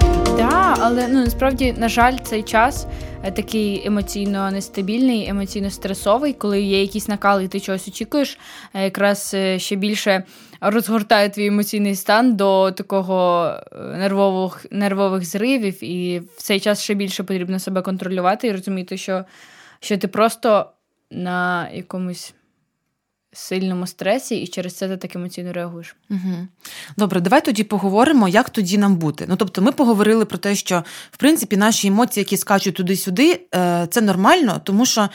Але 0.86 1.08
ну 1.08 1.24
насправді, 1.24 1.74
на 1.78 1.88
жаль, 1.88 2.16
цей 2.24 2.42
час 2.42 2.86
е, 2.86 3.03
такий 3.30 3.86
емоційно 3.86 4.50
нестабільний, 4.50 5.28
емоційно 5.28 5.70
стресовий, 5.70 6.32
коли 6.32 6.62
є 6.62 6.80
якісь 6.80 7.08
накали, 7.08 7.44
і 7.44 7.48
ти 7.48 7.60
чогось 7.60 7.88
очікуєш, 7.88 8.38
е, 8.74 8.84
якраз 8.84 9.36
ще 9.56 9.76
більше 9.76 10.24
розгортає 10.60 11.28
твій 11.28 11.46
емоційний 11.46 11.94
стан 11.94 12.36
до 12.36 12.72
такого 12.72 13.46
е, 13.46 13.78
нервових 13.78 14.66
нервових 14.70 15.24
зривів, 15.24 15.84
і 15.84 16.18
в 16.36 16.42
цей 16.42 16.60
час 16.60 16.82
ще 16.82 16.94
більше 16.94 17.22
потрібно 17.22 17.58
себе 17.58 17.82
контролювати 17.82 18.46
і 18.46 18.52
розуміти, 18.52 18.96
що, 18.96 19.24
що 19.80 19.98
ти 19.98 20.08
просто 20.08 20.70
на 21.10 21.70
якомусь. 21.70 22.34
Сильному 23.34 23.86
стресі, 23.86 24.36
і 24.36 24.46
через 24.46 24.74
це 24.74 24.88
ти 24.88 24.96
так 24.96 25.16
емоційно 25.16 25.52
реагуєш. 25.52 25.96
Угу. 26.10 26.48
Добре, 26.96 27.20
давай 27.20 27.44
тоді 27.44 27.64
поговоримо, 27.64 28.28
як 28.28 28.50
тоді 28.50 28.78
нам 28.78 28.96
бути. 28.96 29.24
Ну 29.28 29.36
тобто, 29.36 29.62
ми 29.62 29.72
поговорили 29.72 30.24
про 30.24 30.38
те, 30.38 30.54
що 30.54 30.84
в 31.10 31.16
принципі 31.16 31.56
наші 31.56 31.88
емоції, 31.88 32.22
які 32.22 32.36
скачуть 32.36 32.74
туди-сюди, 32.74 33.40
е, 33.54 33.86
це 33.90 34.00
нормально, 34.00 34.60
тому 34.64 34.86
що 34.86 35.08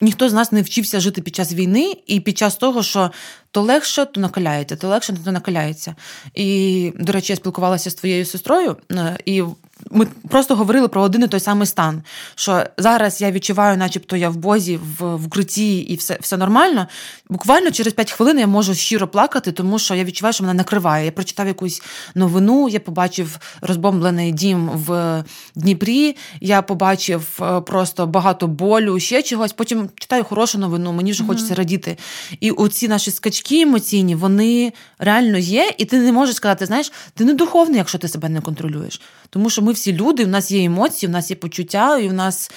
ніхто 0.00 0.28
з 0.28 0.32
нас 0.32 0.52
не 0.52 0.62
вчився 0.62 1.00
жити 1.00 1.22
під 1.22 1.36
час 1.36 1.52
війни 1.52 1.94
і 2.06 2.20
під 2.20 2.38
час 2.38 2.56
того, 2.56 2.82
що 2.82 3.10
то 3.50 3.62
легше, 3.62 4.04
то 4.04 4.20
накаляється, 4.20 4.76
то 4.76 4.88
легше, 4.88 5.14
то 5.24 5.32
накаляється. 5.32 5.94
І, 6.34 6.92
до 6.98 7.12
речі, 7.12 7.32
я 7.32 7.36
спілкувалася 7.36 7.90
з 7.90 7.94
твоєю 7.94 8.24
сестрою, 8.24 8.76
е, 8.92 9.18
і 9.24 9.42
ми 9.90 10.06
просто 10.28 10.56
говорили 10.56 10.88
про 10.88 11.02
один 11.02 11.22
і 11.22 11.28
той 11.28 11.40
самий 11.40 11.66
стан. 11.66 12.02
Що 12.34 12.64
зараз 12.78 13.20
я 13.20 13.30
відчуваю, 13.30 13.76
начебто 13.76 14.16
я 14.16 14.30
в 14.30 14.36
бозі, 14.36 14.76
в 14.98 15.16
в 15.16 15.26
укритті 15.26 15.78
і 15.78 15.96
все 15.96 16.18
все 16.20 16.36
нормально. 16.36 16.86
Буквально 17.28 17.70
через 17.70 17.92
5 17.92 18.12
хвилин 18.12 18.38
я 18.38 18.46
можу 18.46 18.74
щиро 18.74 19.08
плакати, 19.08 19.52
тому 19.52 19.78
що 19.78 19.94
я 19.94 20.04
відчуваю, 20.04 20.32
що 20.32 20.44
мене 20.44 20.54
накриває. 20.54 21.04
Я 21.04 21.12
прочитав 21.12 21.46
якусь 21.46 21.82
новину, 22.14 22.68
я 22.68 22.80
побачив 22.80 23.38
розбомблений 23.60 24.32
дім 24.32 24.70
в 24.70 25.24
Дніпрі, 25.54 26.16
я 26.40 26.62
побачив 26.62 27.40
е, 27.42 27.60
просто 27.60 28.06
багато 28.06 28.46
болю, 28.46 29.00
ще 29.00 29.22
чогось. 29.22 29.52
Потім 29.52 29.90
читаю 29.94 30.24
хорошу 30.24 30.58
новину, 30.58 30.92
мені 30.92 31.12
вже 31.12 31.22
mm-hmm. 31.22 31.26
хочеться 31.26 31.54
радіти. 31.54 31.98
І 32.40 32.50
оці 32.50 32.88
наші 32.88 33.10
скачки 33.10 33.60
емоційні, 33.60 34.14
вони 34.14 34.72
реально 34.98 35.38
є, 35.38 35.70
і 35.78 35.84
ти 35.84 35.98
не 35.98 36.12
можеш 36.12 36.36
сказати, 36.36 36.66
знаєш, 36.66 36.92
ти 37.14 37.24
не 37.24 37.34
духовний, 37.34 37.78
якщо 37.78 37.98
ти 37.98 38.08
себе 38.08 38.28
не 38.28 38.40
контролюєш. 38.40 39.00
Тому 39.30 39.50
що 39.50 39.62
ми 39.68 39.74
всі 39.74 39.92
люди, 39.92 40.24
в 40.24 40.28
нас 40.28 40.50
є 40.50 40.64
емоції, 40.64 41.08
в 41.08 41.12
нас 41.12 41.30
є 41.30 41.36
почуття, 41.36 41.98
і 41.98 42.08
в 42.08 42.12
нас 42.12 42.50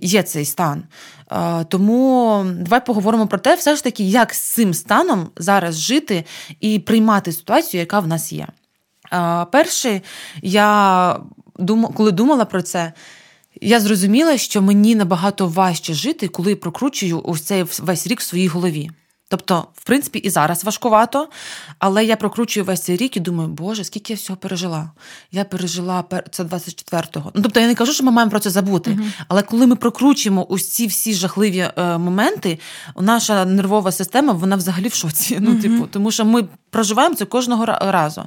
є 0.00 0.22
цей 0.22 0.44
стан. 0.44 0.82
Тому 1.68 2.44
давай 2.46 2.86
поговоримо 2.86 3.26
про 3.26 3.38
те, 3.38 3.54
все 3.54 3.76
ж 3.76 3.84
таки, 3.84 4.04
як 4.04 4.34
з 4.34 4.40
цим 4.40 4.74
станом 4.74 5.28
зараз 5.36 5.80
жити 5.80 6.24
і 6.60 6.78
приймати 6.78 7.32
ситуацію, 7.32 7.80
яка 7.80 8.00
в 8.00 8.08
нас 8.08 8.32
є. 8.32 8.46
Перше, 9.52 10.00
я 10.42 11.16
коли 11.94 12.12
думала 12.12 12.44
про 12.44 12.62
це, 12.62 12.92
я 13.60 13.80
зрозуміла, 13.80 14.38
що 14.38 14.62
мені 14.62 14.94
набагато 14.94 15.48
важче 15.48 15.94
жити, 15.94 16.28
коли 16.28 16.56
прокручую 16.56 17.22
ось 17.24 17.42
цей 17.42 17.64
весь 17.78 18.06
рік 18.06 18.20
в 18.20 18.22
своїй 18.22 18.48
голові. 18.48 18.90
Тобто, 19.32 19.66
в 19.74 19.84
принципі, 19.84 20.18
і 20.18 20.30
зараз 20.30 20.64
важкувато, 20.64 21.28
але 21.78 22.04
я 22.04 22.16
прокручую 22.16 22.64
весь 22.64 22.80
цей 22.80 22.96
рік 22.96 23.16
і 23.16 23.20
думаю, 23.20 23.48
Боже, 23.48 23.84
скільки 23.84 24.12
я 24.12 24.16
всього 24.16 24.36
пережила. 24.36 24.90
Я 25.30 25.44
пережила 25.44 26.04
це 26.30 26.42
24-го. 26.42 27.30
Ну, 27.34 27.42
тобто, 27.42 27.60
я 27.60 27.66
не 27.66 27.74
кажу, 27.74 27.92
що 27.92 28.04
ми 28.04 28.12
маємо 28.12 28.30
про 28.30 28.40
це 28.40 28.50
забути. 28.50 28.90
Uh-huh. 28.90 29.12
Але 29.28 29.42
коли 29.42 29.66
ми 29.66 29.76
прокручуємо 29.76 30.44
усі 30.44 30.86
всі 30.86 31.14
жахливі 31.14 31.58
е, 31.58 31.98
моменти, 31.98 32.58
наша 33.00 33.44
нервова 33.44 33.92
система 33.92 34.32
вона 34.32 34.56
взагалі 34.56 34.88
в 34.88 34.94
шоці. 34.94 35.38
Ну, 35.40 35.50
uh-huh. 35.50 35.62
типу, 35.62 35.86
тому 35.86 36.10
що 36.10 36.24
ми 36.24 36.44
проживаємо 36.72 37.14
це 37.14 37.24
кожного 37.24 37.66
разу. 37.66 38.24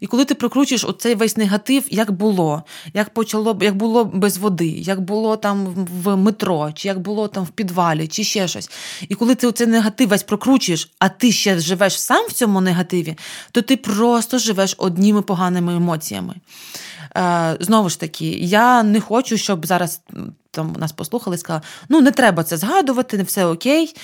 І 0.00 0.06
коли 0.06 0.24
ти 0.24 0.34
прокручуєш 0.34 0.84
оцей 0.84 1.14
весь 1.14 1.36
негатив, 1.36 1.84
як 1.90 2.10
було, 2.10 2.62
як 2.94 3.10
почало 3.10 3.58
як 3.60 3.76
було 3.76 4.04
без 4.04 4.38
води, 4.38 4.66
як 4.68 5.00
було 5.00 5.36
там 5.36 5.66
в 6.04 6.16
метро, 6.16 6.72
чи 6.74 6.88
як 6.88 6.98
було 6.98 7.28
там 7.28 7.44
в 7.44 7.48
підвалі, 7.48 8.08
чи 8.08 8.24
ще 8.24 8.48
щось. 8.48 8.70
І 9.08 9.14
коли 9.14 9.34
ти 9.34 9.46
оцей 9.46 9.66
негатив 9.66 10.08
весь 10.08 10.22
прокручуєш, 10.22 10.90
а 10.98 11.08
ти 11.08 11.32
ще 11.32 11.58
живеш 11.58 12.00
сам 12.00 12.26
в 12.26 12.32
цьому 12.32 12.60
негативі, 12.60 13.16
то 13.50 13.62
ти 13.62 13.76
просто 13.76 14.38
живеш 14.38 14.74
одніми 14.78 15.22
поганими 15.22 15.76
емоціями. 15.76 16.34
Е, 17.16 17.56
Знову 17.60 17.88
ж 17.88 18.00
таки, 18.00 18.26
я 18.28 18.82
не 18.82 19.00
хочу, 19.00 19.36
щоб 19.36 19.66
зараз 19.66 20.00
там 20.50 20.76
нас 20.78 20.92
послухали 20.92 21.36
і 21.36 21.38
сказали, 21.38 21.62
ну 21.88 22.00
не 22.00 22.10
треба 22.10 22.44
це 22.44 22.56
згадувати, 22.56 23.16
не 23.16 23.22
все 23.22 23.46
окей. 23.46 23.94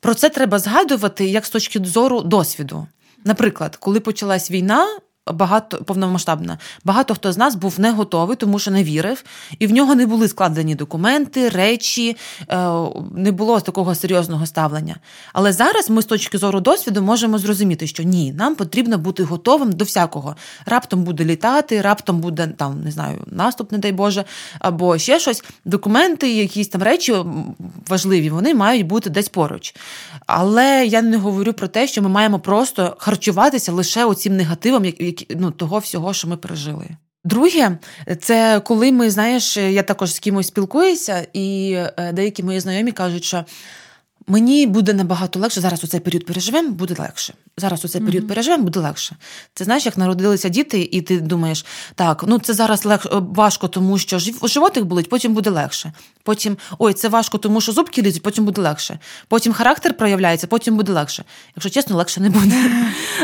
Про 0.00 0.14
це 0.14 0.28
треба 0.28 0.58
згадувати 0.58 1.26
як 1.26 1.46
з 1.46 1.50
точки 1.50 1.80
зору 1.84 2.20
досвіду. 2.20 2.86
Наприклад, 3.26 3.76
коли 3.76 4.00
почалась 4.00 4.50
війна, 4.50 4.98
багато 5.32 5.76
повномасштабна. 5.78 6.58
Багато 6.84 7.14
хто 7.14 7.32
з 7.32 7.38
нас 7.38 7.54
був 7.54 7.80
не 7.80 7.90
готовий, 7.90 8.36
тому 8.36 8.58
що 8.58 8.70
не 8.70 8.84
вірив, 8.84 9.24
і 9.58 9.66
в 9.66 9.72
нього 9.72 9.94
не 9.94 10.06
були 10.06 10.28
складені 10.28 10.74
документи, 10.74 11.48
речі, 11.48 12.16
е, 12.48 12.68
не 13.14 13.32
було 13.32 13.60
такого 13.60 13.94
серйозного 13.94 14.46
ставлення. 14.46 14.96
Але 15.32 15.52
зараз 15.52 15.90
ми 15.90 16.02
з 16.02 16.04
точки 16.04 16.38
зору 16.38 16.60
досвіду 16.60 17.02
можемо 17.02 17.38
зрозуміти, 17.38 17.86
що 17.86 18.02
ні, 18.02 18.32
нам 18.32 18.54
потрібно 18.54 18.98
бути 18.98 19.22
готовим 19.22 19.72
до 19.72 19.84
всякого. 19.84 20.36
Раптом 20.66 21.04
буде 21.04 21.24
літати, 21.24 21.80
раптом 21.80 22.20
буде 22.20 22.46
там, 22.56 22.82
не 22.82 22.90
знаю, 22.90 23.18
наступ, 23.26 23.72
не 23.72 23.78
дай 23.78 23.92
Боже, 23.92 24.24
або 24.58 24.98
ще 24.98 25.18
щось. 25.18 25.44
Документи, 25.64 26.32
якісь 26.32 26.68
там 26.68 26.82
речі 26.82 27.14
важливі, 27.88 28.30
вони 28.30 28.54
мають 28.54 28.86
бути 28.86 29.10
десь 29.10 29.28
поруч. 29.28 29.74
Але 30.26 30.86
я 30.86 31.02
не 31.02 31.16
говорю 31.16 31.52
про 31.52 31.68
те, 31.68 31.86
що 31.86 32.02
ми 32.02 32.08
маємо 32.08 32.38
просто 32.38 32.96
харчуватися 32.98 33.72
лише 33.72 34.04
оцім 34.04 34.36
негативом, 34.36 34.84
ну, 35.36 35.50
того 35.50 35.78
всього, 35.78 36.14
що 36.14 36.28
ми 36.28 36.36
пережили. 36.36 36.88
Друге, 37.24 37.78
це 38.20 38.60
коли 38.60 38.92
ми, 38.92 39.10
знаєш, 39.10 39.56
я 39.56 39.82
також 39.82 40.14
з 40.14 40.18
кимось 40.18 40.46
спілкуюся, 40.46 41.26
і 41.32 41.72
е, 41.96 42.12
деякі 42.12 42.42
мої 42.42 42.60
знайомі 42.60 42.92
кажуть, 42.92 43.24
що 43.24 43.44
Мені 44.28 44.66
буде 44.66 44.92
набагато 44.92 45.38
легше. 45.38 45.60
Зараз 45.60 45.84
у 45.84 45.86
цей 45.86 46.00
період 46.00 46.26
переживемо, 46.26 46.70
буде 46.70 46.94
легше. 46.98 47.34
Зараз 47.56 47.84
у 47.84 47.88
цей 47.88 48.00
період 48.00 48.24
mm-hmm. 48.24 48.28
переживемо, 48.28 48.64
буде 48.64 48.80
легше. 48.80 49.16
Це 49.54 49.64
знаєш, 49.64 49.86
як 49.86 49.98
народилися 49.98 50.48
діти, 50.48 50.88
і 50.92 51.02
ти 51.02 51.20
думаєш, 51.20 51.64
так, 51.94 52.24
ну 52.26 52.38
це 52.38 52.54
зараз 52.54 52.84
лег... 52.84 53.06
важко, 53.12 53.68
тому 53.68 53.98
що 53.98 54.18
животик 54.42 54.84
болить, 54.84 55.08
потім 55.08 55.34
буде 55.34 55.50
легше. 55.50 55.92
Потім 56.22 56.56
ой, 56.78 56.92
це 56.92 57.08
важко, 57.08 57.38
тому 57.38 57.60
що 57.60 57.72
зубки 57.72 58.02
лізуть, 58.02 58.22
потім 58.22 58.44
буде 58.44 58.62
легше. 58.62 58.98
Потім 59.28 59.52
характер 59.52 59.96
проявляється, 59.96 60.46
потім 60.46 60.76
буде 60.76 60.92
легше. 60.92 61.24
Якщо 61.56 61.70
чесно, 61.70 61.96
легше 61.96 62.20
не 62.20 62.30
буде. 62.30 62.70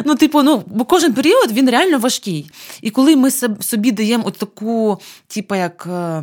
Ну, 0.04 0.14
типу, 0.14 0.42
ну, 0.42 0.62
бо 0.66 0.85
кожен 0.85 1.14
період 1.14 1.52
він 1.52 1.71
реально 1.71 1.99
важкий. 1.99 2.50
І 2.82 2.90
коли 2.90 3.16
ми 3.16 3.30
собі 3.61 3.92
даємо 3.92 4.25
от 4.26 4.38
таку, 4.38 5.00
типу, 5.26 5.54
як 5.54 5.87
е, 5.87 6.23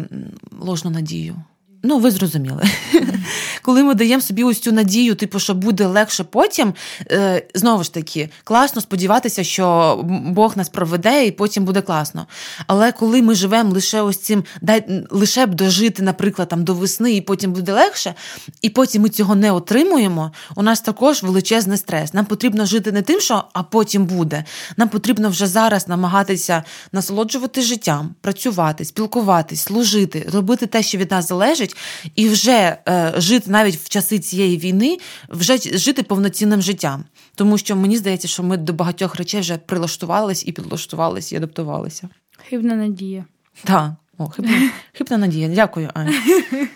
ложну 0.60 0.92
надію. 0.92 1.36
Ну, 1.84 2.00
ви 2.00 2.12
зрозуміли. 2.12 2.64
Коли 3.62 3.84
ми 3.84 3.94
даємо 3.96 4.22
собі 4.22 4.44
ось 4.44 4.60
цю 4.60 4.72
надію, 4.72 5.16
типу, 5.16 5.40
що 5.40 5.54
буде 5.54 5.86
легше 5.86 6.24
потім, 6.24 6.74
е, 7.12 7.48
знову 7.56 7.84
ж 7.84 7.94
таки, 7.94 8.30
класно 8.44 8.82
сподіватися, 8.82 9.44
що 9.44 9.96
Бог 10.26 10.58
нас 10.58 10.70
проведе 10.70 11.26
і 11.26 11.32
потім 11.32 11.66
буде 11.66 11.82
класно. 11.82 12.28
Але 12.68 12.92
коли 12.92 13.22
ми 13.22 13.36
живемо 13.36 13.74
лише 13.74 14.02
ось 14.02 14.18
цим, 14.18 14.44
дай 14.62 15.06
лише 15.10 15.46
б 15.46 15.56
дожити, 15.56 16.04
наприклад, 16.04 16.48
там 16.48 16.64
до 16.64 16.74
весни, 16.74 17.14
і 17.14 17.22
потім 17.22 17.54
буде 17.54 17.74
легше, 17.74 18.16
і 18.62 18.70
потім 18.70 19.02
ми 19.02 19.10
цього 19.10 19.36
не 19.36 19.52
отримуємо, 19.52 20.32
у 20.56 20.62
нас 20.62 20.82
також 20.82 21.24
величезний 21.24 21.78
стрес. 21.78 22.14
Нам 22.14 22.26
потрібно 22.26 22.66
жити 22.66 22.92
не 22.92 23.02
тим, 23.02 23.20
що 23.20 23.44
а 23.54 23.64
потім 23.64 24.06
буде. 24.06 24.44
Нам 24.78 24.90
потрібно 24.90 25.30
вже 25.30 25.48
зараз 25.48 25.88
намагатися 25.88 26.64
насолоджувати 26.92 27.62
життям, 27.62 28.16
працювати, 28.22 28.86
спілкуватись, 28.86 29.62
служити, 29.62 30.30
робити 30.34 30.68
те, 30.68 30.84
що 30.84 30.98
від 30.98 31.12
нас 31.12 31.28
залежить 31.28 31.69
можуть 31.70 32.12
і 32.16 32.30
вже 32.30 32.78
е, 32.88 33.14
жити 33.18 33.52
навіть 33.52 33.76
в 33.76 33.90
часи 33.90 34.20
цієї 34.20 34.58
війни, 34.58 34.98
вже 35.30 35.58
жити 35.58 36.04
повноцінним 36.04 36.62
життям. 36.62 37.06
Тому 37.36 37.58
що 37.58 37.76
мені 37.76 37.98
здається, 37.98 38.28
що 38.28 38.44
ми 38.44 38.58
до 38.58 38.74
багатьох 38.74 39.16
речей 39.16 39.42
вже 39.42 39.58
прилаштувались 39.58 40.48
і 40.48 40.52
підлаштувалися, 40.52 41.36
і 41.36 41.38
адаптувалися. 41.38 42.10
Хибна 42.50 42.76
надія. 42.76 43.26
Так, 43.64 43.92
О, 44.18 44.28
хибна, 44.28 44.72
хибна 44.94 45.18
надія. 45.18 45.48
Дякую, 45.48 45.90
Аня. 45.94 46.14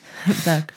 Так. 0.44 0.74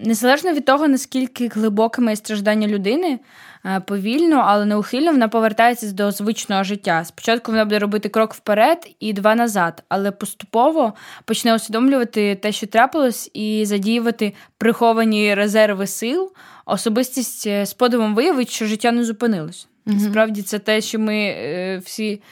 Незалежно 0.00 0.52
від 0.52 0.64
того, 0.64 0.88
наскільки 0.88 1.48
глибокими 1.48 2.10
є 2.10 2.16
страждання 2.16 2.68
людини, 2.68 3.20
е, 3.64 3.80
повільно, 3.80 4.42
але 4.46 4.64
неухильно 4.64 5.12
вона 5.12 5.28
повертається 5.28 5.92
до 5.92 6.10
звичного 6.10 6.64
життя. 6.64 7.04
Спочатку 7.04 7.52
вона 7.52 7.64
буде 7.64 7.78
робити 7.78 8.08
крок 8.08 8.34
вперед 8.34 8.78
і 9.00 9.12
два 9.12 9.34
назад, 9.34 9.84
але 9.88 10.10
поступово 10.10 10.94
почне 11.24 11.54
усвідомлювати 11.54 12.34
те, 12.34 12.52
що 12.52 12.66
трапилось, 12.66 13.30
і 13.34 13.64
задіювати 13.66 14.34
приховані 14.58 15.34
резерви 15.34 15.86
сил. 15.86 16.32
Особистість 16.66 17.46
е, 17.46 17.66
з 17.66 17.74
подивом 17.74 18.14
виявить, 18.14 18.50
що 18.50 18.66
життя 18.66 18.92
не 18.92 19.04
зупинилось. 19.04 19.68
Mm-hmm. 19.86 20.10
Справді, 20.10 20.42
це 20.42 20.58
те, 20.58 20.80
що 20.80 20.98
ми 20.98 21.16
е, 21.16 21.78
всі 21.84 22.22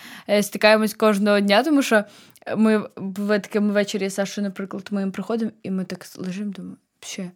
стикаємось 0.43 0.95
кожного 0.95 1.41
дня, 1.41 1.63
тому 1.63 1.83
що 1.83 2.05
ми 2.57 2.89
в 2.97 3.39
такому 3.39 3.73
вечорі 3.73 4.11
Сашу, 4.11 4.43
наприклад, 4.43 4.89
ми 4.91 5.01
їм 5.01 5.13
приходимо, 5.13 5.51
і 5.63 5.71
ми 5.71 5.85
так 5.85 6.07
лежимо, 6.19 6.53
думаємо, 6.53 6.77
ще. 7.07 7.31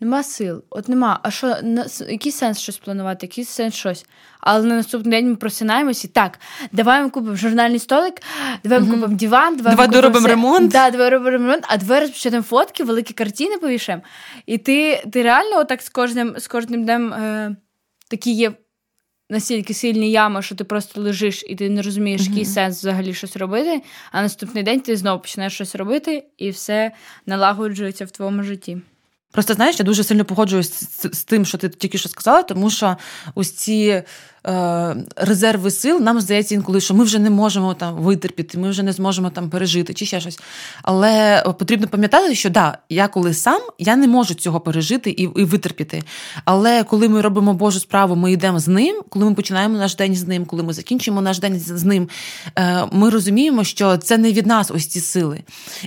Нема 0.00 0.22
сил, 0.22 0.64
от 0.70 0.88
нема. 0.88 1.20
А 1.22 1.30
що 1.30 1.56
на 1.62 1.86
який 2.08 2.32
сенс 2.32 2.58
щось 2.58 2.78
планувати, 2.78 3.26
який 3.26 3.44
сенс 3.44 3.74
щось? 3.74 4.06
Але 4.40 4.66
на 4.66 4.74
наступний 4.76 5.10
день 5.10 5.30
ми 5.30 5.36
просинаємося 5.36 6.08
і 6.08 6.10
так. 6.10 6.38
Давай 6.72 7.02
ми 7.02 7.10
купимо 7.10 7.36
журнальний 7.36 7.78
столик, 7.78 8.22
давай 8.64 8.80
ми 8.80 8.86
купимо 8.86 9.16
диван, 9.16 9.56
давай 9.56 9.72
давай 9.72 9.88
доробимо 9.88 10.28
ремонт. 10.28 10.70
Да, 10.70 10.90
давай 10.90 11.10
робимо 11.10 11.30
ремонт, 11.30 11.64
а 11.68 11.76
давай 11.76 12.00
розпочнемо 12.00 12.42
фотки, 12.42 12.84
великі 12.84 13.14
картини 13.14 13.58
повішемо. 13.58 14.02
І 14.46 14.58
ти 14.58 15.04
ти 15.12 15.22
реально 15.22 15.58
отак 15.58 15.82
з 15.82 15.88
кожним 15.88 16.34
з 16.38 16.46
кожним 16.48 16.84
днем 16.84 17.12
е, 17.12 17.56
такі 18.08 18.32
є 18.32 18.52
настільки 19.30 19.74
сильні 19.74 20.10
ями, 20.10 20.42
що 20.42 20.54
ти 20.54 20.64
просто 20.64 21.00
лежиш 21.00 21.44
і 21.46 21.56
ти 21.56 21.70
не 21.70 21.82
розумієш, 21.82 22.20
mm-hmm. 22.20 22.28
який 22.30 22.44
сенс 22.44 22.78
взагалі 22.78 23.14
щось 23.14 23.36
робити. 23.36 23.82
А 24.12 24.22
наступний 24.22 24.62
день 24.62 24.80
ти 24.80 24.96
знову 24.96 25.20
почнеш 25.20 25.54
щось 25.54 25.74
робити, 25.74 26.24
і 26.38 26.50
все 26.50 26.92
налагоджується 27.26 28.04
в 28.04 28.10
твоєму 28.10 28.42
житті. 28.42 28.78
Просто 29.34 29.54
знаєш, 29.54 29.78
я 29.78 29.84
дуже 29.84 30.04
сильно 30.04 30.24
погоджуюсь 30.24 30.72
з, 30.72 31.10
з 31.12 31.24
тим, 31.24 31.46
що 31.46 31.58
ти 31.58 31.68
тільки 31.68 31.98
що 31.98 32.08
сказала, 32.08 32.42
тому 32.42 32.70
що 32.70 32.96
ось 33.34 33.50
ці 33.50 34.02
резерви 35.16 35.70
сил, 35.70 36.00
нам 36.00 36.20
здається 36.20 36.54
інколи, 36.54 36.80
що 36.80 36.94
ми 36.94 37.04
вже 37.04 37.18
не 37.18 37.30
можемо 37.30 37.74
там 37.74 37.94
витерпіти, 37.94 38.58
ми 38.58 38.70
вже 38.70 38.82
не 38.82 38.92
зможемо 38.92 39.30
там 39.30 39.50
пережити 39.50 39.94
чи 39.94 40.06
ще 40.06 40.20
щось. 40.20 40.40
Але 40.82 41.44
потрібно 41.58 41.88
пам'ятати, 41.88 42.34
що 42.34 42.50
да, 42.50 42.78
я 42.88 43.08
коли 43.08 43.34
сам 43.34 43.60
я 43.78 43.96
не 43.96 44.08
можу 44.08 44.34
цього 44.34 44.60
пережити 44.60 45.10
і 45.10 45.22
і 45.22 45.44
витерпіти. 45.44 46.02
Але 46.44 46.84
коли 46.84 47.08
ми 47.08 47.20
робимо 47.20 47.54
Божу 47.54 47.80
справу, 47.80 48.16
ми 48.16 48.32
йдемо 48.32 48.58
з 48.58 48.68
ним, 48.68 49.02
коли 49.08 49.24
ми 49.24 49.34
починаємо 49.34 49.78
наш 49.78 49.96
день 49.96 50.14
з 50.14 50.26
ним, 50.26 50.44
коли 50.44 50.62
ми 50.62 50.72
закінчуємо 50.72 51.22
наш 51.22 51.38
день 51.38 51.60
з 51.60 51.84
ним, 51.84 52.08
е, 52.58 52.84
ми 52.92 53.10
розуміємо, 53.10 53.64
що 53.64 53.96
це 53.96 54.18
не 54.18 54.32
від 54.32 54.46
нас 54.46 54.70
ось 54.70 54.86
ці 54.86 55.00
сили. 55.00 55.40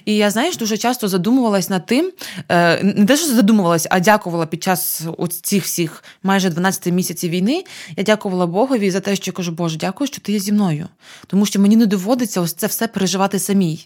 І 0.05 0.15
я 0.15 0.29
знаєш, 0.29 0.57
дуже 0.57 0.77
часто 0.77 1.07
задумувалась 1.07 1.69
над 1.69 1.85
тим, 1.85 2.11
е, 2.49 2.83
не 2.83 3.05
те, 3.05 3.17
що 3.17 3.27
задумувалась, 3.27 3.87
а 3.89 3.99
дякувала 3.99 4.45
під 4.45 4.63
час 4.63 5.01
цих 5.41 5.63
всіх 5.63 6.03
майже 6.23 6.49
12 6.49 6.93
місяців 6.93 7.29
війни. 7.29 7.63
Я 7.97 8.03
дякувала. 8.03 8.46
Богові 8.47 8.91
за 8.91 8.99
те, 8.99 9.15
що 9.15 9.31
я 9.31 9.33
кажу, 9.33 9.51
Боже, 9.51 9.77
дякую, 9.77 10.07
що 10.07 10.21
ти 10.21 10.31
є 10.31 10.39
зі 10.39 10.51
мною. 10.51 10.87
Тому 11.27 11.45
що 11.45 11.59
мені 11.59 11.75
не 11.75 11.85
доводиться 11.85 12.41
ось 12.41 12.53
це 12.53 12.67
все 12.67 12.87
переживати 12.87 13.39
самій. 13.39 13.85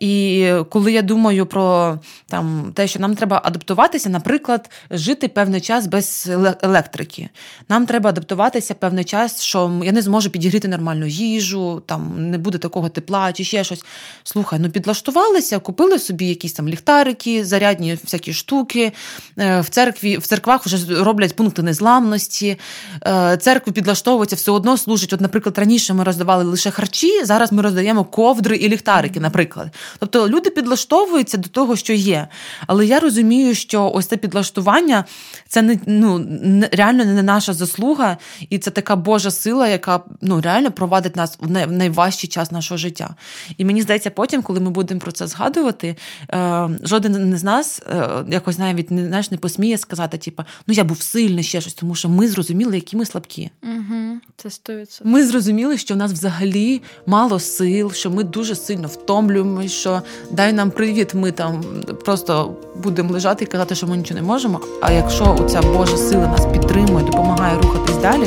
І 0.00 0.52
коли 0.70 0.92
я 0.92 1.02
думаю 1.02 1.46
про 1.46 1.98
там, 2.26 2.72
те, 2.74 2.88
що 2.88 2.98
нам 2.98 3.16
треба 3.16 3.40
адаптуватися, 3.44 4.08
наприклад, 4.08 4.70
жити 4.90 5.28
певний 5.28 5.60
час 5.60 5.86
без 5.86 6.30
електрики. 6.62 7.28
Нам 7.68 7.86
треба 7.86 8.10
адаптуватися 8.10 8.74
певний 8.74 9.04
час, 9.04 9.42
що 9.42 9.80
я 9.84 9.92
не 9.92 10.02
зможу 10.02 10.30
підігріти 10.30 10.68
нормальну 10.68 11.06
їжу, 11.06 11.82
там 11.86 12.30
не 12.30 12.38
буде 12.38 12.58
такого 12.58 12.88
тепла 12.88 13.32
чи 13.32 13.44
ще 13.44 13.64
щось. 13.64 13.84
Слухай, 14.24 14.58
ну 14.58 14.70
підлаштувалися, 14.70 15.58
купили 15.58 15.98
собі 15.98 16.26
якісь 16.26 16.52
там 16.52 16.68
ліхтарики, 16.68 17.44
зарядні 17.44 17.98
всякі 18.04 18.32
штуки. 18.32 18.92
Е, 19.38 19.60
в 19.60 19.68
церкві, 19.68 20.16
в 20.16 20.26
церквах 20.26 20.66
вже 20.66 21.02
роблять 21.04 21.36
пункти 21.36 21.62
незламності, 21.62 22.58
е, 23.06 23.36
церкву 23.36 23.72
підлаштовуються, 24.00 24.36
все 24.36 24.50
одно 24.50 24.76
служать. 24.76 25.12
От, 25.12 25.20
наприклад, 25.20 25.58
раніше 25.58 25.94
ми 25.94 26.04
роздавали 26.04 26.44
лише 26.44 26.70
харчі, 26.70 27.24
зараз 27.24 27.52
ми 27.52 27.62
роздаємо 27.62 28.04
ковдри 28.04 28.56
і 28.56 28.68
ліхтарики, 28.68 29.20
наприклад. 29.20 29.74
Тобто 29.98 30.28
люди 30.28 30.50
підлаштовуються 30.50 31.38
до 31.38 31.48
того, 31.48 31.76
що 31.76 31.92
є. 31.92 32.28
Але 32.66 32.86
я 32.86 33.00
розумію, 33.00 33.54
що 33.54 33.90
ось 33.94 34.06
це 34.06 34.16
підлаштування 34.16 35.04
це 35.48 35.62
не 35.62 35.78
ну 35.86 36.26
реально 36.72 37.04
не 37.04 37.22
наша 37.22 37.52
заслуга, 37.52 38.16
і 38.50 38.58
це 38.58 38.70
така 38.70 38.96
Божа 38.96 39.30
сила, 39.30 39.68
яка 39.68 40.00
ну 40.20 40.40
реально 40.40 40.70
провадить 40.70 41.16
нас 41.16 41.38
в 41.40 41.50
найважчий 41.66 42.28
час 42.28 42.52
нашого 42.52 42.78
життя. 42.78 43.14
І 43.58 43.64
мені 43.64 43.82
здається, 43.82 44.10
потім, 44.10 44.42
коли 44.42 44.60
ми 44.60 44.70
будемо 44.70 45.00
про 45.00 45.12
це 45.12 45.26
згадувати, 45.26 45.96
е, 46.30 46.68
жоден 46.82 47.38
з 47.38 47.44
нас 47.44 47.82
е, 47.90 48.08
якось 48.30 48.58
навіть 48.58 48.90
не 48.90 49.06
знаєш, 49.06 49.30
не 49.30 49.36
посміє 49.36 49.78
сказати, 49.78 50.18
типу, 50.18 50.42
ну 50.66 50.74
я 50.74 50.84
був 50.84 51.02
сильний 51.02 51.44
ще 51.44 51.60
щось, 51.60 51.74
тому 51.74 51.94
що 51.94 52.08
ми 52.08 52.28
зрозуміли, 52.28 52.74
які 52.74 52.96
ми 52.96 53.06
слабкі. 53.06 53.50
Угу, 53.62 53.89
Це 54.36 54.48
100%. 54.48 55.00
Ми 55.04 55.24
зрозуміли, 55.24 55.78
що 55.78 55.94
в 55.94 55.96
нас 55.96 56.12
взагалі 56.12 56.82
мало 57.06 57.38
сил, 57.38 57.92
що 57.92 58.10
ми 58.10 58.24
дуже 58.24 58.54
сильно 58.54 58.88
втомлюємо, 58.88 59.68
що 59.68 60.02
дай 60.30 60.52
нам 60.52 60.70
привіт, 60.70 61.14
ми 61.14 61.32
там 61.32 61.64
просто 62.04 62.56
будемо 62.82 63.12
лежати 63.12 63.44
і 63.44 63.46
казати, 63.46 63.74
що 63.74 63.86
ми 63.86 63.96
нічого 63.96 64.20
не 64.20 64.26
можемо. 64.26 64.60
А 64.82 64.92
якщо 64.92 65.36
оця 65.40 65.62
Божа 65.62 65.96
сила 65.96 66.26
нас 66.26 66.46
підтримує, 66.52 67.04
допомагає 67.04 67.58
рухатись 67.60 67.96
далі, 67.96 68.26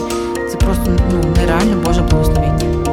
це 0.52 0.58
просто 0.58 0.98
ну 1.12 1.34
нереально 1.36 1.82
Боже 1.82 2.02
благословіння. 2.02 2.84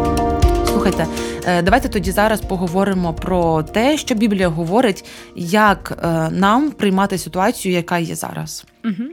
Слухайте, 0.66 1.06
е, 1.44 1.62
давайте 1.62 1.88
тоді 1.88 2.10
зараз 2.10 2.40
поговоримо 2.40 3.14
про 3.14 3.62
те, 3.62 3.98
що 3.98 4.14
Біблія 4.14 4.48
говорить, 4.48 5.04
як 5.36 5.98
е, 6.02 6.30
нам 6.30 6.70
приймати 6.70 7.18
ситуацію, 7.18 7.74
яка 7.74 7.98
є 7.98 8.14
зараз. 8.14 8.64
Угу. 8.84 9.08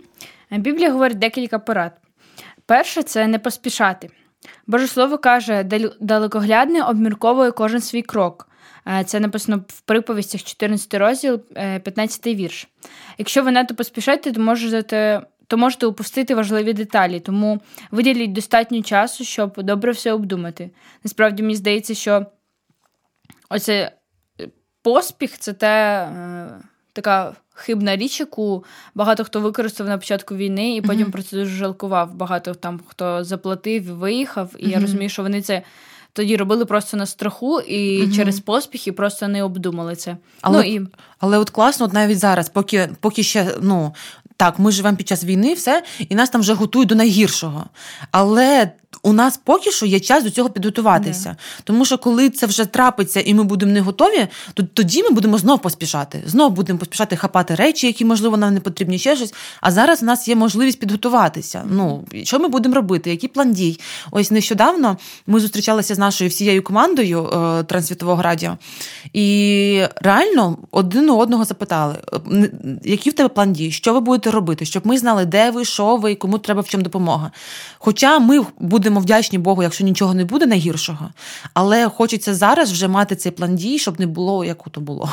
Біблія 0.51 0.91
говорить 0.91 1.19
декілька 1.19 1.59
порад. 1.59 1.91
Перше 2.67 3.03
це 3.03 3.27
не 3.27 3.39
поспішати. 3.39 4.09
Боже 4.67 4.87
слово 4.87 5.17
каже, 5.17 5.63
далекоглядне 5.99 6.83
обмірковує 6.83 7.51
кожен 7.51 7.81
свій 7.81 8.01
крок. 8.01 8.49
Е, 8.87 9.03
це 9.03 9.19
написано 9.19 9.63
в 9.67 9.81
приповістях 9.81 10.43
14 10.43 10.93
розділ, 10.93 11.39
15 11.39 12.27
вірш. 12.27 12.67
Якщо 13.17 13.43
ви 13.43 13.51
надто 13.51 13.75
поспішаєте, 13.75 14.31
то 14.31 14.39
можете 14.41 15.21
то 15.47 15.57
можете 15.57 15.85
упустити 15.85 16.35
важливі 16.35 16.73
деталі, 16.73 17.19
тому 17.19 17.61
виділіть 17.91 18.33
достатньо 18.33 18.81
часу, 18.81 19.23
щоб 19.23 19.63
добре 19.63 19.91
все 19.91 20.13
обдумати. 20.13 20.69
Насправді, 21.03 21.43
мені 21.43 21.55
здається, 21.55 21.93
що 21.93 22.25
оце 23.49 23.91
е, 24.41 24.47
поспіх 24.81 25.39
це 25.39 25.53
те, 25.53 26.03
е, 26.03 26.49
така 27.01 27.33
хибна 27.53 27.95
річ, 27.95 28.19
яку 28.19 28.63
багато 28.95 29.23
хто 29.23 29.39
використав 29.39 29.87
на 29.87 29.97
початку 29.97 30.35
війни, 30.35 30.75
і 30.75 30.81
потім 30.81 31.07
mm-hmm. 31.07 31.11
про 31.11 31.23
це 31.23 31.35
дуже 31.35 31.55
жалкував. 31.55 32.15
Багато 32.15 32.53
там 32.53 32.79
хто 32.87 33.23
заплатив 33.23 33.85
і 33.85 33.91
виїхав, 33.91 34.51
і 34.57 34.65
mm-hmm. 34.65 34.69
я 34.69 34.79
розумію, 34.79 35.09
що 35.09 35.23
вони 35.23 35.41
це. 35.41 35.61
Тоді 36.13 36.37
робили 36.37 36.65
просто 36.65 36.97
на 36.97 37.05
страху 37.05 37.59
і 37.59 38.03
угу. 38.03 38.11
через 38.11 38.39
поспіхи 38.39 38.91
просто 38.91 39.27
не 39.27 39.43
обдумали 39.43 39.95
це. 39.95 40.17
Але 40.41 40.57
ну, 40.57 40.63
і... 40.63 40.87
але 41.19 41.37
от 41.37 41.49
класно, 41.49 41.85
от 41.85 41.93
навіть 41.93 42.19
зараз, 42.19 42.49
поки 42.49 42.89
поки 42.99 43.23
ще 43.23 43.55
ну 43.61 43.93
так, 44.37 44.59
ми 44.59 44.71
живемо 44.71 44.97
під 44.97 45.07
час 45.07 45.23
війни, 45.23 45.53
все, 45.53 45.83
і 46.09 46.15
нас 46.15 46.29
там 46.29 46.41
вже 46.41 46.53
готують 46.53 46.89
до 46.89 46.95
найгіршого. 46.95 47.65
Але 48.11 48.71
у 49.03 49.13
нас 49.13 49.39
поки 49.43 49.71
що 49.71 49.85
є 49.85 49.99
час 49.99 50.23
до 50.23 50.29
цього 50.29 50.49
підготуватися. 50.49 51.29
Yeah. 51.29 51.61
Тому 51.63 51.85
що 51.85 51.97
коли 51.97 52.29
це 52.29 52.45
вже 52.45 52.65
трапиться 52.65 53.21
і 53.21 53.33
ми 53.33 53.43
будемо 53.43 53.71
не 53.71 53.81
готові, 53.81 54.27
то 54.53 54.63
тоді 54.63 55.03
ми 55.03 55.09
будемо 55.09 55.37
знов 55.37 55.61
поспішати. 55.61 56.23
Знов 56.25 56.51
будемо 56.51 56.79
поспішати 56.79 57.15
хапати 57.15 57.55
речі, 57.55 57.87
які, 57.87 58.05
можливо, 58.05 58.37
нам 58.37 58.53
не 58.53 58.59
потрібні 58.59 58.99
ще 58.99 59.15
щось. 59.15 59.33
А 59.61 59.71
зараз 59.71 60.03
у 60.03 60.05
нас 60.05 60.27
є 60.27 60.35
можливість 60.35 60.79
підготуватися. 60.79 61.63
Ну, 61.69 62.05
Що 62.23 62.39
ми 62.39 62.47
будемо 62.47 62.75
робити? 62.75 63.09
Який 63.09 63.29
план 63.29 63.53
дій? 63.53 63.79
Ось 64.11 64.31
нещодавно 64.31 64.97
ми 65.27 65.39
зустрічалися 65.39 65.95
з 65.95 65.99
нашою 65.99 66.29
всією 66.29 66.63
командою 66.63 67.25
е, 67.25 67.63
Трансвітового 67.63 68.21
радіо, 68.21 68.57
і 69.13 69.81
реально 69.95 70.57
один 70.71 71.09
у 71.09 71.17
одного 71.17 71.45
запитали, 71.45 71.95
який 72.83 73.11
в 73.11 73.15
тебе 73.15 73.29
план 73.29 73.53
дій, 73.53 73.71
що 73.71 73.93
ви 73.93 73.99
будете 73.99 74.31
робити, 74.31 74.65
щоб 74.65 74.87
ми 74.87 74.97
знали, 74.97 75.25
де 75.25 75.51
ви, 75.51 75.65
що 75.65 75.95
ви 75.95 76.15
кому 76.15 76.37
треба 76.37 76.61
в 76.61 76.69
чому 76.69 76.83
допомога. 76.83 77.31
Хоча 77.79 78.19
ми 78.19 78.45
будемо 78.59 78.86
вдячні 78.89 79.37
Богу, 79.37 79.63
якщо 79.63 79.83
нічого 79.83 80.13
не 80.13 80.25
буде 80.25 80.45
найгіршого, 80.45 81.09
але 81.53 81.89
хочеться 81.89 82.35
зараз 82.35 82.71
вже 82.71 82.87
мати 82.87 83.15
цей 83.15 83.31
план 83.31 83.55
дій, 83.55 83.79
щоб 83.79 83.99
не 83.99 84.07
було, 84.07 84.45
як 84.45 84.69
то 84.71 84.81
було. 84.81 85.09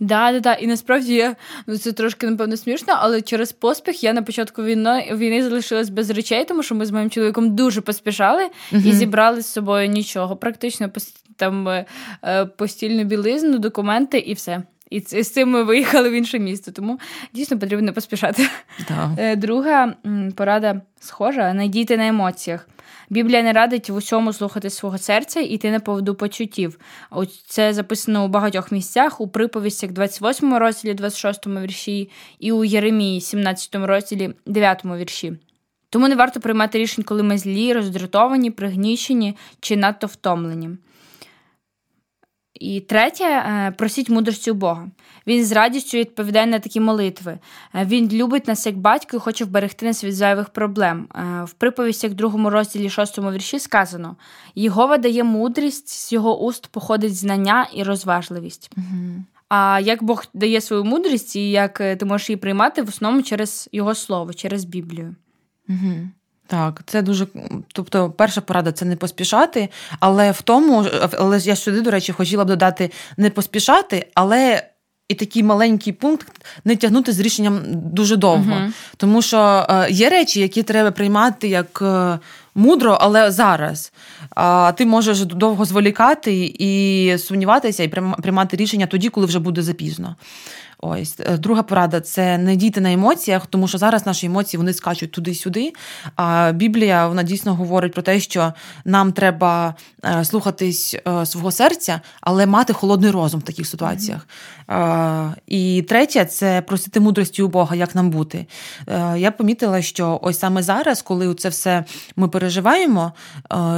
Да, 0.00 0.32
да, 0.32 0.40
да. 0.40 0.54
І 0.54 0.66
насправді 0.66 1.30
ну 1.66 1.78
це 1.78 1.92
трошки 1.92 2.26
напевно 2.26 2.56
смішно, 2.56 2.94
але 2.96 3.22
через 3.22 3.52
поспіх 3.52 4.04
я 4.04 4.12
на 4.12 4.22
початку 4.22 4.62
війни 4.62 5.12
війни 5.12 5.42
залишилась 5.42 5.88
без 5.88 6.10
речей, 6.10 6.44
тому 6.44 6.62
що 6.62 6.74
ми 6.74 6.86
з 6.86 6.90
моїм 6.90 7.10
чоловіком 7.10 7.54
дуже 7.54 7.80
поспішали 7.80 8.42
uh 8.72 8.86
і 8.86 8.92
зібрали 8.92 9.42
з 9.42 9.46
собою 9.46 9.88
нічого. 9.88 10.36
Практично 10.36 10.90
там 11.36 11.68
е, 11.68 11.84
е, 12.24 12.44
постільну 12.44 13.04
білизну, 13.04 13.58
документи 13.58 14.18
і 14.18 14.34
все. 14.34 14.62
І 14.90 15.00
з 15.00 15.30
цим 15.30 15.50
ми 15.50 15.62
виїхали 15.62 16.10
в 16.10 16.12
інше 16.12 16.38
місто, 16.38 16.72
тому 16.72 17.00
дійсно 17.34 17.58
потрібно 17.58 17.92
поспішати. 17.92 18.48
Да. 18.88 19.10
Е, 19.18 19.36
друга 19.36 19.94
порада 20.36 20.80
схожа: 21.00 21.54
найдійте 21.54 21.96
на 21.96 22.06
емоціях. 22.06 22.68
Біблія 23.10 23.42
не 23.42 23.52
радить 23.52 23.90
в 23.90 23.94
усьому 23.94 24.32
слухати 24.32 24.70
свого 24.70 24.98
серця 24.98 25.40
і 25.40 25.46
йти 25.46 25.70
на 25.70 25.80
поводу 25.80 26.14
почуттів. 26.14 26.78
Це 27.46 27.72
записано 27.72 28.24
у 28.24 28.28
багатьох 28.28 28.72
місцях, 28.72 29.20
у 29.20 29.28
приповістях 29.28 29.90
28 29.90 30.54
розділі, 30.54 30.94
26 30.94 31.46
вірші, 31.46 32.10
і 32.38 32.52
у 32.52 32.64
Єремії, 32.64 33.20
17 33.20 33.74
розділі, 33.74 34.34
9 34.46 34.84
вірші. 34.84 35.32
Тому 35.90 36.08
не 36.08 36.14
варто 36.14 36.40
приймати 36.40 36.78
рішень, 36.78 37.04
коли 37.04 37.22
ми 37.22 37.38
злі, 37.38 37.72
роздратовані, 37.72 38.50
пригнічені 38.50 39.36
чи 39.60 39.76
надто 39.76 40.06
втомлені. 40.06 40.70
І 42.60 42.80
третє, 42.80 43.24
е, 43.24 43.74
просіть 43.78 44.10
мудрості 44.10 44.50
у 44.50 44.54
Бога. 44.54 44.88
Він 45.26 45.44
з 45.44 45.52
радістю 45.52 45.98
відповідає 45.98 46.46
на 46.46 46.58
такі 46.58 46.80
молитви. 46.80 47.38
Е, 47.74 47.84
він 47.84 48.12
любить 48.12 48.48
нас 48.48 48.66
як 48.66 48.78
батько 48.78 49.16
і 49.16 49.20
хоче 49.20 49.44
вберегти 49.44 49.86
нас 49.86 50.04
від 50.04 50.14
зайвих 50.14 50.48
проблем. 50.48 51.08
Е, 51.14 51.44
в 51.44 51.52
приповістях 51.52 52.12
другому 52.12 52.50
розділі 52.50 52.90
шостому 52.90 53.32
вірші 53.32 53.58
сказано: 53.58 54.16
Єгова 54.54 54.98
дає 54.98 55.24
мудрість, 55.24 55.88
з 55.88 56.12
його 56.12 56.40
уст 56.40 56.66
походить 56.66 57.16
знання 57.16 57.68
і 57.74 57.82
розважливість. 57.82 58.70
Угу. 58.76 59.24
А 59.48 59.80
як 59.82 60.02
Бог 60.02 60.24
дає 60.34 60.60
свою 60.60 60.84
мудрість 60.84 61.36
і 61.36 61.50
як 61.50 61.78
ти 61.78 62.04
можеш 62.04 62.30
її 62.30 62.36
приймати 62.36 62.82
в 62.82 62.88
основному 62.88 63.22
через 63.22 63.68
його 63.72 63.94
слово, 63.94 64.32
через 64.32 64.64
Біблію. 64.64 65.14
Угу. 65.68 66.08
Так, 66.50 66.82
це 66.86 67.02
дуже. 67.02 67.26
Тобто, 67.72 68.10
перша 68.10 68.40
порада 68.40 68.72
це 68.72 68.84
не 68.84 68.96
поспішати, 68.96 69.68
але 70.00 70.30
в 70.30 70.42
тому, 70.42 70.86
але 71.18 71.38
я 71.38 71.56
сюди, 71.56 71.80
до 71.80 71.90
речі, 71.90 72.12
хотіла 72.12 72.44
б 72.44 72.48
додати 72.48 72.90
не 73.16 73.30
поспішати, 73.30 74.06
але 74.14 74.62
і 75.08 75.14
такий 75.14 75.42
маленький 75.42 75.92
пункт 75.92 76.46
не 76.64 76.76
тягнути 76.76 77.12
з 77.12 77.20
рішенням 77.20 77.60
дуже 77.72 78.16
довго. 78.16 78.52
uh 78.52 78.72
Тому 78.96 79.22
що 79.22 79.66
е, 79.70 79.86
є 79.90 80.08
речі, 80.08 80.40
які 80.40 80.62
треба 80.62 80.90
приймати 80.90 81.48
як 81.48 81.82
е, 81.82 82.18
мудро, 82.54 82.98
але 83.00 83.30
зараз. 83.30 83.92
А 84.30 84.72
ти 84.72 84.86
можеш 84.86 85.20
довго 85.24 85.64
зволікати 85.64 86.54
і 86.58 87.14
сумніватися, 87.18 87.82
і 87.82 87.88
приймати 88.22 88.56
рішення 88.56 88.86
тоді, 88.86 89.08
коли 89.08 89.26
вже 89.26 89.38
буде 89.38 89.62
запізно. 89.62 90.16
Ось 90.82 91.20
е, 91.20 91.36
друга 91.36 91.62
порада 91.62 92.00
це 92.00 92.38
не 92.38 92.56
дійти 92.56 92.80
на 92.80 92.92
емоціях, 92.92 93.46
тому 93.46 93.68
що 93.68 93.78
зараз 93.78 94.06
наші 94.06 94.26
емоції 94.26 94.58
вони 94.58 94.72
скачуть 94.72 95.12
туди-сюди. 95.12 95.72
А 96.16 96.52
Біблія 96.52 97.08
вона 97.08 97.22
дійсно 97.22 97.54
говорить 97.54 97.92
про 97.92 98.02
те, 98.02 98.20
що 98.20 98.52
нам 98.84 99.12
треба 99.12 99.74
е, 100.04 100.24
слухатись 100.24 100.96
е, 101.08 101.26
свого 101.26 101.52
серця, 101.52 102.00
але 102.20 102.46
мати 102.46 102.72
холодний 102.72 103.10
розум 103.10 103.40
в 103.40 103.42
таких 103.42 103.66
ситуаціях. 103.66 104.20
Mm-hmm. 104.20 105.32
І 105.46 105.84
третє 105.88 106.24
це 106.24 106.62
просити 106.62 107.00
мудрості 107.00 107.42
у 107.42 107.48
Бога, 107.48 107.76
як 107.76 107.94
нам 107.94 108.10
бути. 108.10 108.46
Я 109.16 109.30
помітила, 109.30 109.82
що 109.82 110.18
ось 110.22 110.38
саме 110.38 110.62
зараз, 110.62 111.02
коли 111.02 111.34
це 111.34 111.48
все 111.48 111.84
ми 112.16 112.28
переживаємо, 112.28 113.12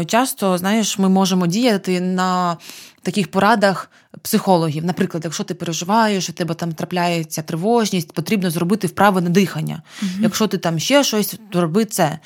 часто 0.07 0.59
знаєш, 0.59 0.99
ми 0.99 1.09
можемо 1.09 1.47
діяти 1.47 2.01
на 2.01 2.57
таких 3.03 3.31
порадах 3.31 3.91
психологів. 4.23 4.85
Наприклад, 4.85 5.25
якщо 5.25 5.45
ти 5.45 5.55
переживаєш, 5.55 6.29
у 6.29 6.33
тебе 6.33 6.55
там 6.55 6.73
трапляється 6.73 7.43
тривожність, 7.43 8.13
потрібно 8.13 8.51
зробити 8.51 8.87
вправи 8.87 9.21
на 9.21 9.31
дихання. 9.31 9.83
Угу. 10.03 10.11
Якщо 10.21 10.47
ти 10.47 10.59
там 10.59 10.79
ще 10.79 11.05
щось, 11.05 11.39
то 11.51 11.61
роби 11.61 11.85
це. 11.85 12.19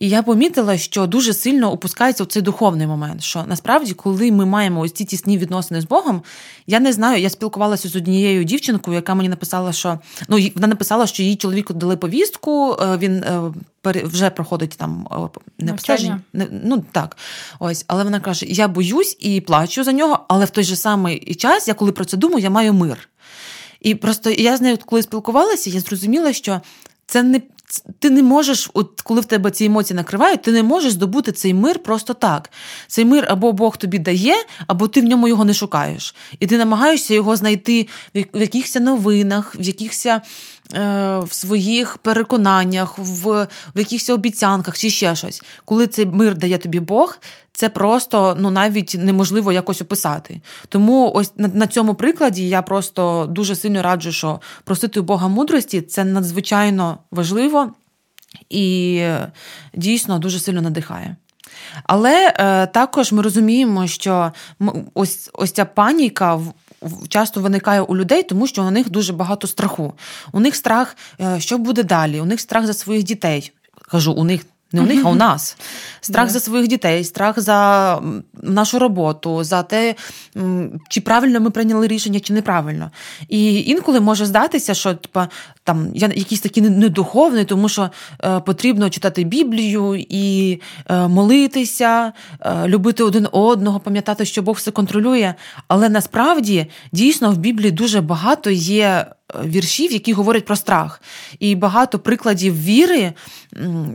І 0.00 0.08
я 0.08 0.22
помітила, 0.22 0.78
що 0.78 1.06
дуже 1.06 1.34
сильно 1.34 1.72
опускається 1.72 2.24
в 2.24 2.26
цей 2.26 2.42
духовний 2.42 2.86
момент. 2.86 3.22
Що 3.22 3.44
насправді, 3.46 3.92
коли 3.92 4.32
ми 4.32 4.46
маємо 4.46 4.80
ось 4.80 4.92
ці 4.92 5.04
тісні 5.04 5.38
відносини 5.38 5.80
з 5.80 5.84
Богом, 5.84 6.22
я 6.66 6.80
не 6.80 6.92
знаю, 6.92 7.22
я 7.22 7.30
спілкувалася 7.30 7.88
з 7.88 7.96
однією 7.96 8.44
дівчинкою, 8.44 8.96
яка 8.96 9.14
мені 9.14 9.28
написала, 9.28 9.72
що 9.72 9.98
ну 10.28 10.38
вона 10.54 10.66
написала, 10.66 11.06
що 11.06 11.22
їй 11.22 11.36
чоловіку 11.36 11.74
дали 11.74 11.96
повістку, 11.96 12.76
е, 12.80 12.96
він 12.96 13.22
е, 13.22 13.52
вже 13.84 14.30
проходить 14.30 14.76
там 14.76 15.08
е, 15.12 15.38
не 15.58 15.72
обстеження. 15.72 16.20
Ну 16.50 16.84
так, 16.92 17.16
ось, 17.58 17.84
але 17.88 18.04
вона 18.04 18.20
каже: 18.20 18.46
я 18.46 18.68
боюсь 18.68 19.16
і 19.20 19.40
плачу 19.40 19.84
за 19.84 19.92
нього, 19.92 20.24
але 20.28 20.44
в 20.44 20.50
той 20.50 20.64
же 20.64 20.76
самий 20.76 21.34
час, 21.34 21.68
я 21.68 21.74
коли 21.74 21.92
про 21.92 22.04
це 22.04 22.16
думаю, 22.16 22.42
я 22.42 22.50
маю 22.50 22.72
мир. 22.72 23.08
І 23.80 23.94
просто 23.94 24.30
я 24.30 24.56
з 24.56 24.60
нею, 24.60 24.78
коли 24.86 25.02
спілкувалася, 25.02 25.70
я 25.70 25.80
зрозуміла, 25.80 26.32
що 26.32 26.60
це 27.06 27.22
не 27.22 27.40
ти 27.98 28.10
не 28.10 28.22
можеш, 28.22 28.70
от 28.74 29.00
коли 29.00 29.20
в 29.20 29.24
тебе 29.24 29.50
ці 29.50 29.64
емоції 29.64 29.96
накривають, 29.96 30.42
ти 30.42 30.52
не 30.52 30.62
можеш 30.62 30.92
здобути 30.92 31.32
цей 31.32 31.54
мир 31.54 31.78
просто 31.78 32.14
так. 32.14 32.50
Цей 32.86 33.04
мир 33.04 33.26
або 33.28 33.52
Бог 33.52 33.76
тобі 33.76 33.98
дає, 33.98 34.34
або 34.66 34.88
ти 34.88 35.00
в 35.00 35.04
ньому 35.04 35.28
його 35.28 35.44
не 35.44 35.54
шукаєш. 35.54 36.14
І 36.40 36.46
ти 36.46 36.58
намагаєшся 36.58 37.14
його 37.14 37.36
знайти 37.36 37.88
в 38.14 38.40
якихось 38.40 38.74
новинах, 38.74 39.56
в 39.58 39.60
якихось 39.60 40.06
в 41.22 41.28
своїх 41.30 41.98
переконаннях, 41.98 42.98
в, 42.98 43.46
в 43.74 43.78
якихось 43.78 44.10
обіцянках 44.10 44.78
чи 44.78 44.90
ще 44.90 45.16
щось. 45.16 45.42
Коли 45.64 45.86
цей 45.86 46.06
мир 46.06 46.34
дає 46.38 46.58
тобі 46.58 46.80
Бог, 46.80 47.18
це 47.52 47.68
просто 47.68 48.36
ну 48.40 48.50
навіть 48.50 48.96
неможливо 48.98 49.52
якось 49.52 49.82
описати. 49.82 50.40
Тому 50.68 51.12
ось 51.14 51.32
на, 51.36 51.48
на 51.48 51.66
цьому 51.66 51.94
прикладі 51.94 52.48
я 52.48 52.62
просто 52.62 53.26
дуже 53.26 53.56
сильно 53.56 53.82
раджу, 53.82 54.12
що 54.12 54.40
просити 54.64 55.00
у 55.00 55.02
Бога 55.02 55.28
мудрості 55.28 55.80
це 55.80 56.04
надзвичайно 56.04 56.98
важливо 57.10 57.72
і 58.50 59.02
дійсно 59.74 60.18
дуже 60.18 60.40
сильно 60.40 60.62
надихає. 60.62 61.16
Але 61.84 62.34
е, 62.38 62.66
також 62.66 63.12
ми 63.12 63.22
розуміємо, 63.22 63.86
що 63.86 64.32
ось 64.94 65.30
ось 65.32 65.52
ця 65.52 65.64
паніка 65.64 66.40
часто 67.08 67.40
виникає 67.40 67.80
у 67.80 67.96
людей, 67.96 68.22
тому 68.22 68.46
що 68.46 68.64
у 68.64 68.70
них 68.70 68.90
дуже 68.90 69.12
багато 69.12 69.46
страху. 69.46 69.94
У 70.32 70.40
них 70.40 70.56
страх, 70.56 70.96
е, 71.20 71.40
що 71.40 71.58
буде 71.58 71.82
далі, 71.82 72.20
у 72.20 72.24
них 72.24 72.40
страх 72.40 72.66
за 72.66 72.74
своїх 72.74 73.02
дітей. 73.02 73.52
Кажу, 73.88 74.12
у 74.12 74.24
них 74.24 74.46
не 74.74 74.80
у 74.80 74.86
них, 74.86 75.04
а 75.04 75.08
у 75.10 75.14
нас. 75.14 75.56
Страх 76.00 76.28
yeah. 76.28 76.32
за 76.32 76.40
своїх 76.40 76.68
дітей, 76.68 77.04
страх 77.04 77.40
за 77.40 78.00
нашу 78.42 78.78
роботу, 78.78 79.44
за 79.44 79.62
те, 79.62 79.94
чи 80.88 81.00
правильно 81.00 81.40
ми 81.40 81.50
прийняли 81.50 81.86
рішення, 81.86 82.20
чи 82.20 82.32
неправильно. 82.32 82.90
І 83.28 83.60
інколи 83.60 84.00
може 84.00 84.26
здатися, 84.26 84.74
що 84.74 84.94
типа, 84.94 85.28
там 85.64 85.88
я 85.94 86.10
якийсь 86.14 86.40
такий 86.40 86.62
недуховний, 86.62 87.44
тому 87.44 87.68
що 87.68 87.90
е, 88.24 88.40
потрібно 88.40 88.90
читати 88.90 89.24
Біблію 89.24 90.04
і 90.08 90.60
е, 90.90 91.08
молитися, 91.08 92.12
е, 92.40 92.68
любити 92.68 93.02
один 93.02 93.28
одного, 93.32 93.80
пам'ятати, 93.80 94.24
що 94.24 94.42
Бог 94.42 94.56
все 94.56 94.70
контролює. 94.70 95.34
Але 95.68 95.88
насправді 95.88 96.66
дійсно 96.92 97.30
в 97.30 97.36
Біблії 97.36 97.70
дуже 97.70 98.00
багато 98.00 98.50
є 98.50 99.06
віршів, 99.44 99.92
які 99.92 100.12
говорять 100.12 100.44
про 100.44 100.56
страх. 100.56 101.02
І 101.38 101.54
багато 101.54 101.98
прикладів 101.98 102.62
віри, 102.64 103.12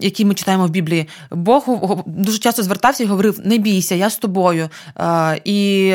які 0.02 0.26
ми 0.26 0.34
читаємо 0.34 0.68
в 0.68 0.70
Біблії, 0.70 1.08
Бог 1.32 1.66
дуже 2.06 2.38
часто 2.38 2.64
звертався 2.64 3.04
і 3.04 3.08
говорив: 3.08 3.40
не 3.44 3.58
бійся, 3.58 3.96
я 3.96 4.10
з 4.10 4.18
тобою. 4.18 4.70
І 5.46 5.94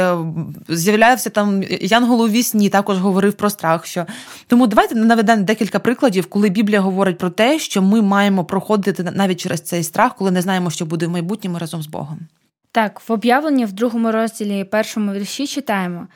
з'являвся 0.69 1.31
там 1.31 1.63
Янгол 1.81 2.23
у 2.23 2.29
вісні, 2.29 2.69
також 2.69 2.99
говорив 2.99 3.33
про 3.33 3.51
страх. 3.51 3.87
Що... 3.87 4.07
Тому 4.47 4.67
давайте 4.67 4.95
наведемо 4.95 5.43
декілька 5.43 5.79
прикладів, 5.79 6.27
коли 6.27 6.49
Біблія 6.49 6.81
говорить 6.81 7.19
про 7.19 7.31
те, 7.31 7.59
що 7.59 7.83
ми 7.83 8.03
маємо 8.03 8.45
проходити 8.45 9.03
навіть 9.03 9.41
через 9.41 9.61
цей 9.61 9.85
страх, 9.85 10.17
коли 10.17 10.31
не 10.31 10.43
знаємо, 10.43 10.71
що 10.71 10.87
буде 10.87 11.07
в 11.07 11.11
майбутньому 11.11 11.59
разом 11.59 11.83
з 11.83 11.87
Богом. 11.87 12.19
Так, 12.73 13.03
в 13.09 13.13
об'явленні 13.13 13.65
в 13.65 13.73
другому 13.73 14.13
розділі 14.13 14.65
першому 14.65 15.13
вірші 15.13 15.47
читаємо: 15.47 16.07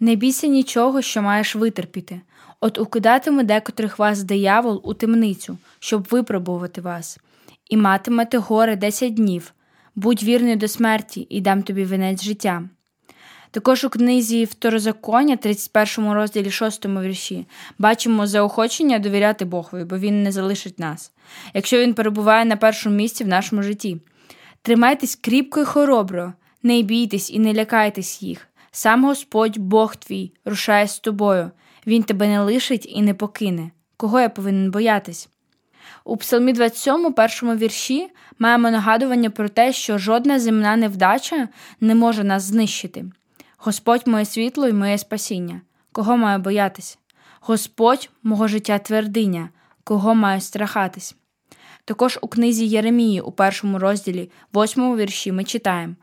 не 0.00 0.14
бійся 0.14 0.46
нічого, 0.46 1.02
що 1.02 1.22
маєш 1.22 1.56
витерпіти. 1.56 2.20
От 2.60 2.78
укидатиме 2.78 3.44
декотрих 3.44 3.98
вас 3.98 4.22
диявол 4.22 4.80
у 4.84 4.94
темницю, 4.94 5.58
щоб 5.78 6.08
випробувати 6.10 6.80
вас, 6.80 7.18
і 7.70 7.76
матимете 7.76 8.38
горе 8.38 8.76
десять 8.76 9.14
днів. 9.14 9.52
Будь 9.94 10.22
вірний 10.22 10.56
до 10.56 10.68
смерті, 10.68 11.26
і 11.30 11.40
дам 11.40 11.62
тобі 11.62 11.84
вінець 11.84 12.24
життя. 12.24 12.62
Також 13.50 13.84
у 13.84 13.90
книзі 13.90 14.44
Второзаконня, 14.44 15.36
31 15.36 16.12
розділі 16.12 16.50
6 16.50 16.86
вірші, 16.86 17.46
бачимо 17.78 18.26
заохочення 18.26 18.98
довіряти 18.98 19.44
Богові, 19.44 19.84
бо 19.84 19.98
Він 19.98 20.22
не 20.22 20.32
залишить 20.32 20.78
нас, 20.78 21.12
якщо 21.54 21.78
він 21.78 21.94
перебуває 21.94 22.44
на 22.44 22.56
першому 22.56 22.96
місці 22.96 23.24
в 23.24 23.28
нашому 23.28 23.62
житті. 23.62 24.00
Тримайтесь 24.62 25.16
кріпко 25.16 25.60
і 25.60 25.64
хоробро, 25.64 26.32
не 26.62 26.82
бійтесь 26.82 27.30
і 27.30 27.38
не 27.38 27.54
лякайтесь 27.54 28.22
їх. 28.22 28.48
Сам 28.70 29.04
Господь, 29.04 29.58
Бог 29.58 29.96
твій, 29.96 30.32
рушає 30.44 30.88
з 30.88 30.98
тобою. 30.98 31.50
Він 31.86 32.02
тебе 32.02 32.28
не 32.28 32.40
лишить 32.40 32.86
і 32.88 33.02
не 33.02 33.14
покине. 33.14 33.70
Кого 33.96 34.20
я 34.20 34.28
повинен 34.28 34.70
боятись? 34.70 35.28
У 36.04 36.16
Псалмі 36.16 36.52
27, 36.52 37.12
першому 37.12 37.56
вірші, 37.56 38.08
маємо 38.38 38.70
нагадування 38.70 39.30
про 39.30 39.48
те, 39.48 39.72
що 39.72 39.98
жодна 39.98 40.40
земна 40.40 40.76
невдача 40.76 41.48
не 41.80 41.94
може 41.94 42.24
нас 42.24 42.42
знищити. 42.42 43.04
Господь 43.56 44.06
моє 44.06 44.24
світло 44.24 44.68
і 44.68 44.72
моє 44.72 44.98
спасіння. 44.98 45.60
Кого 45.92 46.16
маю 46.16 46.38
боятись? 46.38 46.98
Господь 47.40 48.10
мого 48.22 48.48
життя 48.48 48.78
твердиня, 48.78 49.48
кого 49.84 50.14
маю 50.14 50.40
страхатись. 50.40 51.16
Також 51.84 52.18
у 52.22 52.28
книзі 52.28 52.66
Єремії, 52.66 53.20
у 53.20 53.32
першому 53.32 53.78
розділі, 53.78 54.30
восьмому 54.52 54.96
вірші, 54.96 55.32
ми 55.32 55.44
читаємо 55.44 55.94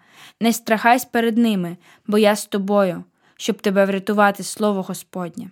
Не 0.42 0.54
страхайся 0.54 1.08
перед 1.12 1.38
ними, 1.38 1.78
бо 2.08 2.18
я 2.18 2.36
з 2.36 2.46
тобою, 2.46 3.04
щоб 3.38 3.62
тебе 3.62 3.86
врятувати, 3.86 4.44
слово 4.44 4.82
Господнє. 4.82 5.50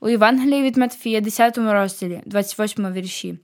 У 0.00 0.08
Євангелії 0.08 0.62
від 0.62 0.76
Матфія, 0.76 1.20
10 1.20 1.58
розділі, 1.58 2.22
28 2.26 2.92
вірші. 2.92 3.38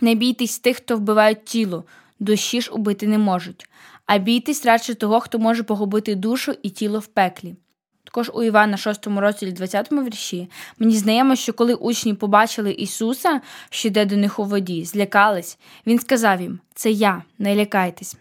Не 0.00 0.14
бійтесь 0.14 0.58
тих, 0.58 0.76
хто 0.76 0.96
вбивають 0.96 1.44
тіло, 1.44 1.84
душі 2.18 2.60
ж 2.60 2.70
убити 2.70 3.06
не 3.06 3.18
можуть, 3.18 3.68
а 4.06 4.18
бійтесь 4.18 4.66
радше 4.66 4.94
того, 4.94 5.20
хто 5.20 5.38
може 5.38 5.62
погубити 5.62 6.14
душу 6.14 6.54
і 6.62 6.70
тіло 6.70 6.98
в 6.98 7.06
пеклі. 7.06 7.56
Також 8.04 8.30
у 8.34 8.42
Івана, 8.42 8.76
6 8.76 9.06
розділі, 9.06 9.52
20 9.52 9.92
вірші, 9.92 10.50
мені 10.78 10.96
знаємо, 10.96 11.36
що 11.36 11.52
коли 11.52 11.74
учні 11.74 12.14
побачили 12.14 12.72
Ісуса, 12.72 13.40
що 13.70 13.88
йде 13.88 14.04
до 14.04 14.16
них 14.16 14.38
у 14.38 14.44
воді, 14.44 14.84
злякались, 14.84 15.58
Він 15.86 15.98
сказав 15.98 16.40
їм: 16.40 16.60
Це 16.74 16.90
я, 16.90 17.22
не 17.38 17.56
лякайтесь. 17.56 18.16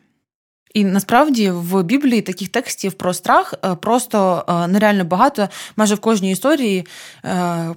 І 0.73 0.83
насправді 0.85 1.51
в 1.51 1.83
Біблії 1.83 2.21
таких 2.21 2.49
текстів 2.49 2.93
про 2.93 3.13
страх 3.13 3.53
е, 3.65 3.75
просто 3.75 4.45
е, 4.49 4.67
нереально 4.67 5.03
багато. 5.05 5.49
Майже 5.75 5.95
в 5.95 5.99
кожній 5.99 6.31
історії 6.31 6.87
е, 7.25 7.75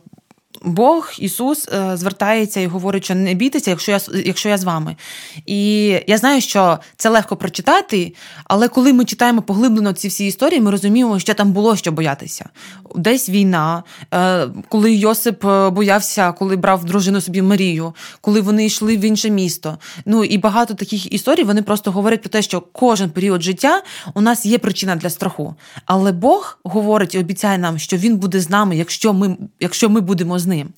Бог, 0.62 1.12
Ісус 1.18 1.68
е, 1.68 1.96
звертається 1.96 2.60
і 2.60 2.66
говорить, 2.66 3.04
що 3.04 3.14
не 3.14 3.34
бійтеся, 3.34 3.70
якщо 3.70 3.92
я 3.92 4.00
якщо 4.24 4.48
я 4.48 4.58
з 4.58 4.64
вами. 4.64 4.96
І 5.46 5.86
я 6.06 6.18
знаю, 6.18 6.40
що 6.40 6.78
це 6.96 7.08
легко 7.08 7.36
прочитати, 7.36 8.14
але 8.44 8.68
коли 8.68 8.92
ми 8.92 9.04
читаємо 9.04 9.42
поглиблено 9.42 9.92
ці 9.92 10.08
всі 10.08 10.26
історії, 10.26 10.60
ми 10.60 10.70
розуміємо, 10.70 11.18
що 11.18 11.34
там 11.34 11.52
було 11.52 11.76
що 11.76 11.92
боятися. 11.92 12.48
Десь 12.96 13.28
війна, 13.28 13.82
е, 14.14 14.48
коли 14.68 14.94
Йосип 14.94 15.44
е, 15.44 15.70
боявся, 15.70 16.32
коли 16.32 16.56
брав 16.56 16.84
дружину 16.84 17.20
собі 17.20 17.42
Марію, 17.42 17.94
коли 18.20 18.40
вони 18.40 18.66
йшли 18.66 18.96
в 18.96 19.00
інше 19.00 19.30
місто. 19.30 19.78
Ну 20.06 20.24
і 20.24 20.38
багато 20.38 20.74
таких 20.74 21.12
історій 21.12 21.42
вони 21.42 21.62
просто 21.62 21.92
говорять 21.92 22.20
про 22.20 22.30
те, 22.30 22.42
що 22.42 22.60
кожен 22.60 23.10
період 23.10 23.42
життя 23.42 23.82
у 24.14 24.20
нас 24.20 24.46
є 24.46 24.58
причина 24.58 24.96
для 24.96 25.10
страху. 25.10 25.54
Але 25.86 26.12
Бог 26.12 26.58
говорить 26.64 27.14
і 27.14 27.18
обіцяє 27.18 27.58
нам, 27.58 27.78
що 27.78 27.96
Він 27.96 28.16
буде 28.16 28.40
з 28.40 28.50
нами, 28.50 28.76
якщо 28.76 29.12
ми, 29.12 29.36
якщо 29.60 29.88
ми 29.88 30.00
будемо 30.00 30.38
з 30.38 30.45
ним. 30.46 30.68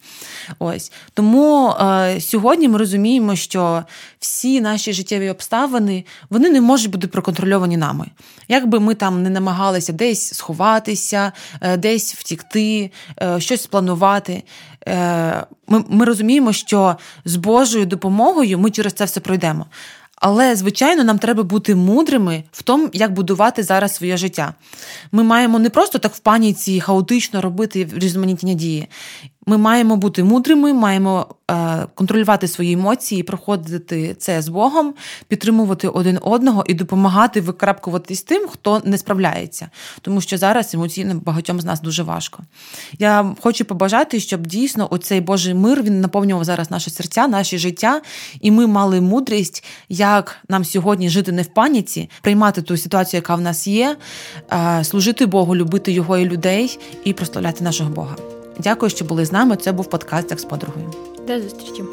Ось 0.59 0.92
Тому 1.14 1.70
е, 1.70 2.20
сьогодні 2.20 2.68
ми 2.68 2.78
розуміємо, 2.78 3.37
що 3.37 3.85
всі 4.18 4.61
наші 4.61 4.92
життєві 4.92 5.31
обставини 5.31 6.04
вони 6.31 6.50
не 6.50 6.61
можуть 6.61 6.90
бути 6.90 7.07
проконтрольовані 7.07 7.76
нами. 7.76 8.07
Як 8.48 8.66
би 8.66 8.81
ми 8.81 8.94
там 8.94 9.22
не 9.22 9.31
намагалися 9.31 9.92
десь 9.92 10.35
сховатися, 10.35 11.33
е, 11.61 11.76
десь 11.76 12.14
втікти, 12.14 12.90
е, 13.22 13.40
щось 13.40 13.62
спланувати. 13.62 14.42
Е, 14.88 15.46
ми, 15.68 15.85
Ми 15.88 16.04
розуміємо, 16.04 16.52
що 16.52 16.96
з 17.24 17.37
Божою 17.37 17.87
допомогою 17.87 18.59
ми 18.59 18.70
через 18.70 18.92
це 18.92 19.04
все 19.04 19.20
пройдемо. 19.20 19.66
Але, 20.20 20.57
звичайно, 20.57 21.04
нам 21.04 21.18
треба 21.18 21.42
бути 21.42 21.74
мудрими 21.74 22.44
в 22.52 22.62
тому, 22.62 22.88
як 22.92 23.12
будувати 23.12 23.62
зараз 23.62 23.94
своє 23.94 24.16
життя. 24.16 24.54
Ми 25.12 25.22
маємо 25.22 25.59
не 25.59 25.70
просто 25.70 25.98
так 25.98 26.14
в 26.14 26.18
паніці 26.18 26.81
хаотично 26.81 27.40
робити 27.40 27.88
різноманітні 27.94 28.54
дії. 28.54 28.88
Ми 29.48 29.58
маємо 29.58 29.96
бути 29.96 30.24
мудрими, 30.24 30.72
маємо 30.72 31.26
е, 31.50 31.87
контролювати 31.94 32.48
свої 32.48 32.72
емоції, 32.72 33.22
проходити 33.22 34.14
це 34.18 34.42
з 34.42 34.48
Богом, 34.48 34.94
підтримувати 35.28 35.88
один 35.88 36.18
одного 36.22 36.64
і 36.66 36.74
допомагати 36.74 37.40
викрапкуватись 37.40 38.22
тим, 38.22 38.48
хто 38.48 38.82
не 38.84 38.98
справляється. 38.98 39.68
Тому 40.00 40.20
що 40.20 40.38
зараз 40.38 40.74
емоційно 40.74 41.14
багатьом 41.14 41.61
з 41.61 41.64
нас 41.64 41.80
дуже 41.80 42.02
важко. 42.02 42.42
Я 42.98 43.34
хочу 43.40 43.64
побажати, 43.64 44.20
щоб 44.20 44.46
дійсно 44.46 44.88
оцей 44.90 45.20
Божий 45.20 45.54
мир 45.54 45.82
він 45.82 46.00
наповнював 46.00 46.44
зараз 46.44 46.70
наші 46.70 46.90
серця, 46.90 47.28
наші 47.28 47.58
життя, 47.58 48.00
і 48.40 48.50
ми 48.50 48.66
мали 48.66 49.00
мудрість, 49.00 49.64
як 49.88 50.37
нам 50.48 50.64
сьогодні 50.64 51.08
жити 51.08 51.32
не 51.32 51.42
в 51.42 51.54
паніці, 51.54 52.11
приймати 52.22 52.62
ту 52.62 52.76
ситуацію, 52.76 53.18
яка 53.18 53.34
в 53.34 53.40
нас 53.40 53.66
є, 53.66 53.96
е, 54.52 54.84
служити 54.84 55.26
Богу, 55.26 55.56
любити 55.56 55.92
його 55.92 56.18
і 56.18 56.24
людей, 56.24 56.78
і 57.04 57.12
прославляти 57.12 57.64
нашого 57.64 57.90
Бога. 57.90 58.38
Дякую, 58.59 58.90
що 58.90 59.05
були 59.05 59.25
з 59.25 59.33
нами. 59.33 59.57
Це 59.57 59.73
був 59.73 59.87
подкаст 59.87 60.31
як 60.31 60.40
з 60.40 60.44
подругою. 60.44 60.90
До 61.27 61.40
зустрічі. 61.40 61.85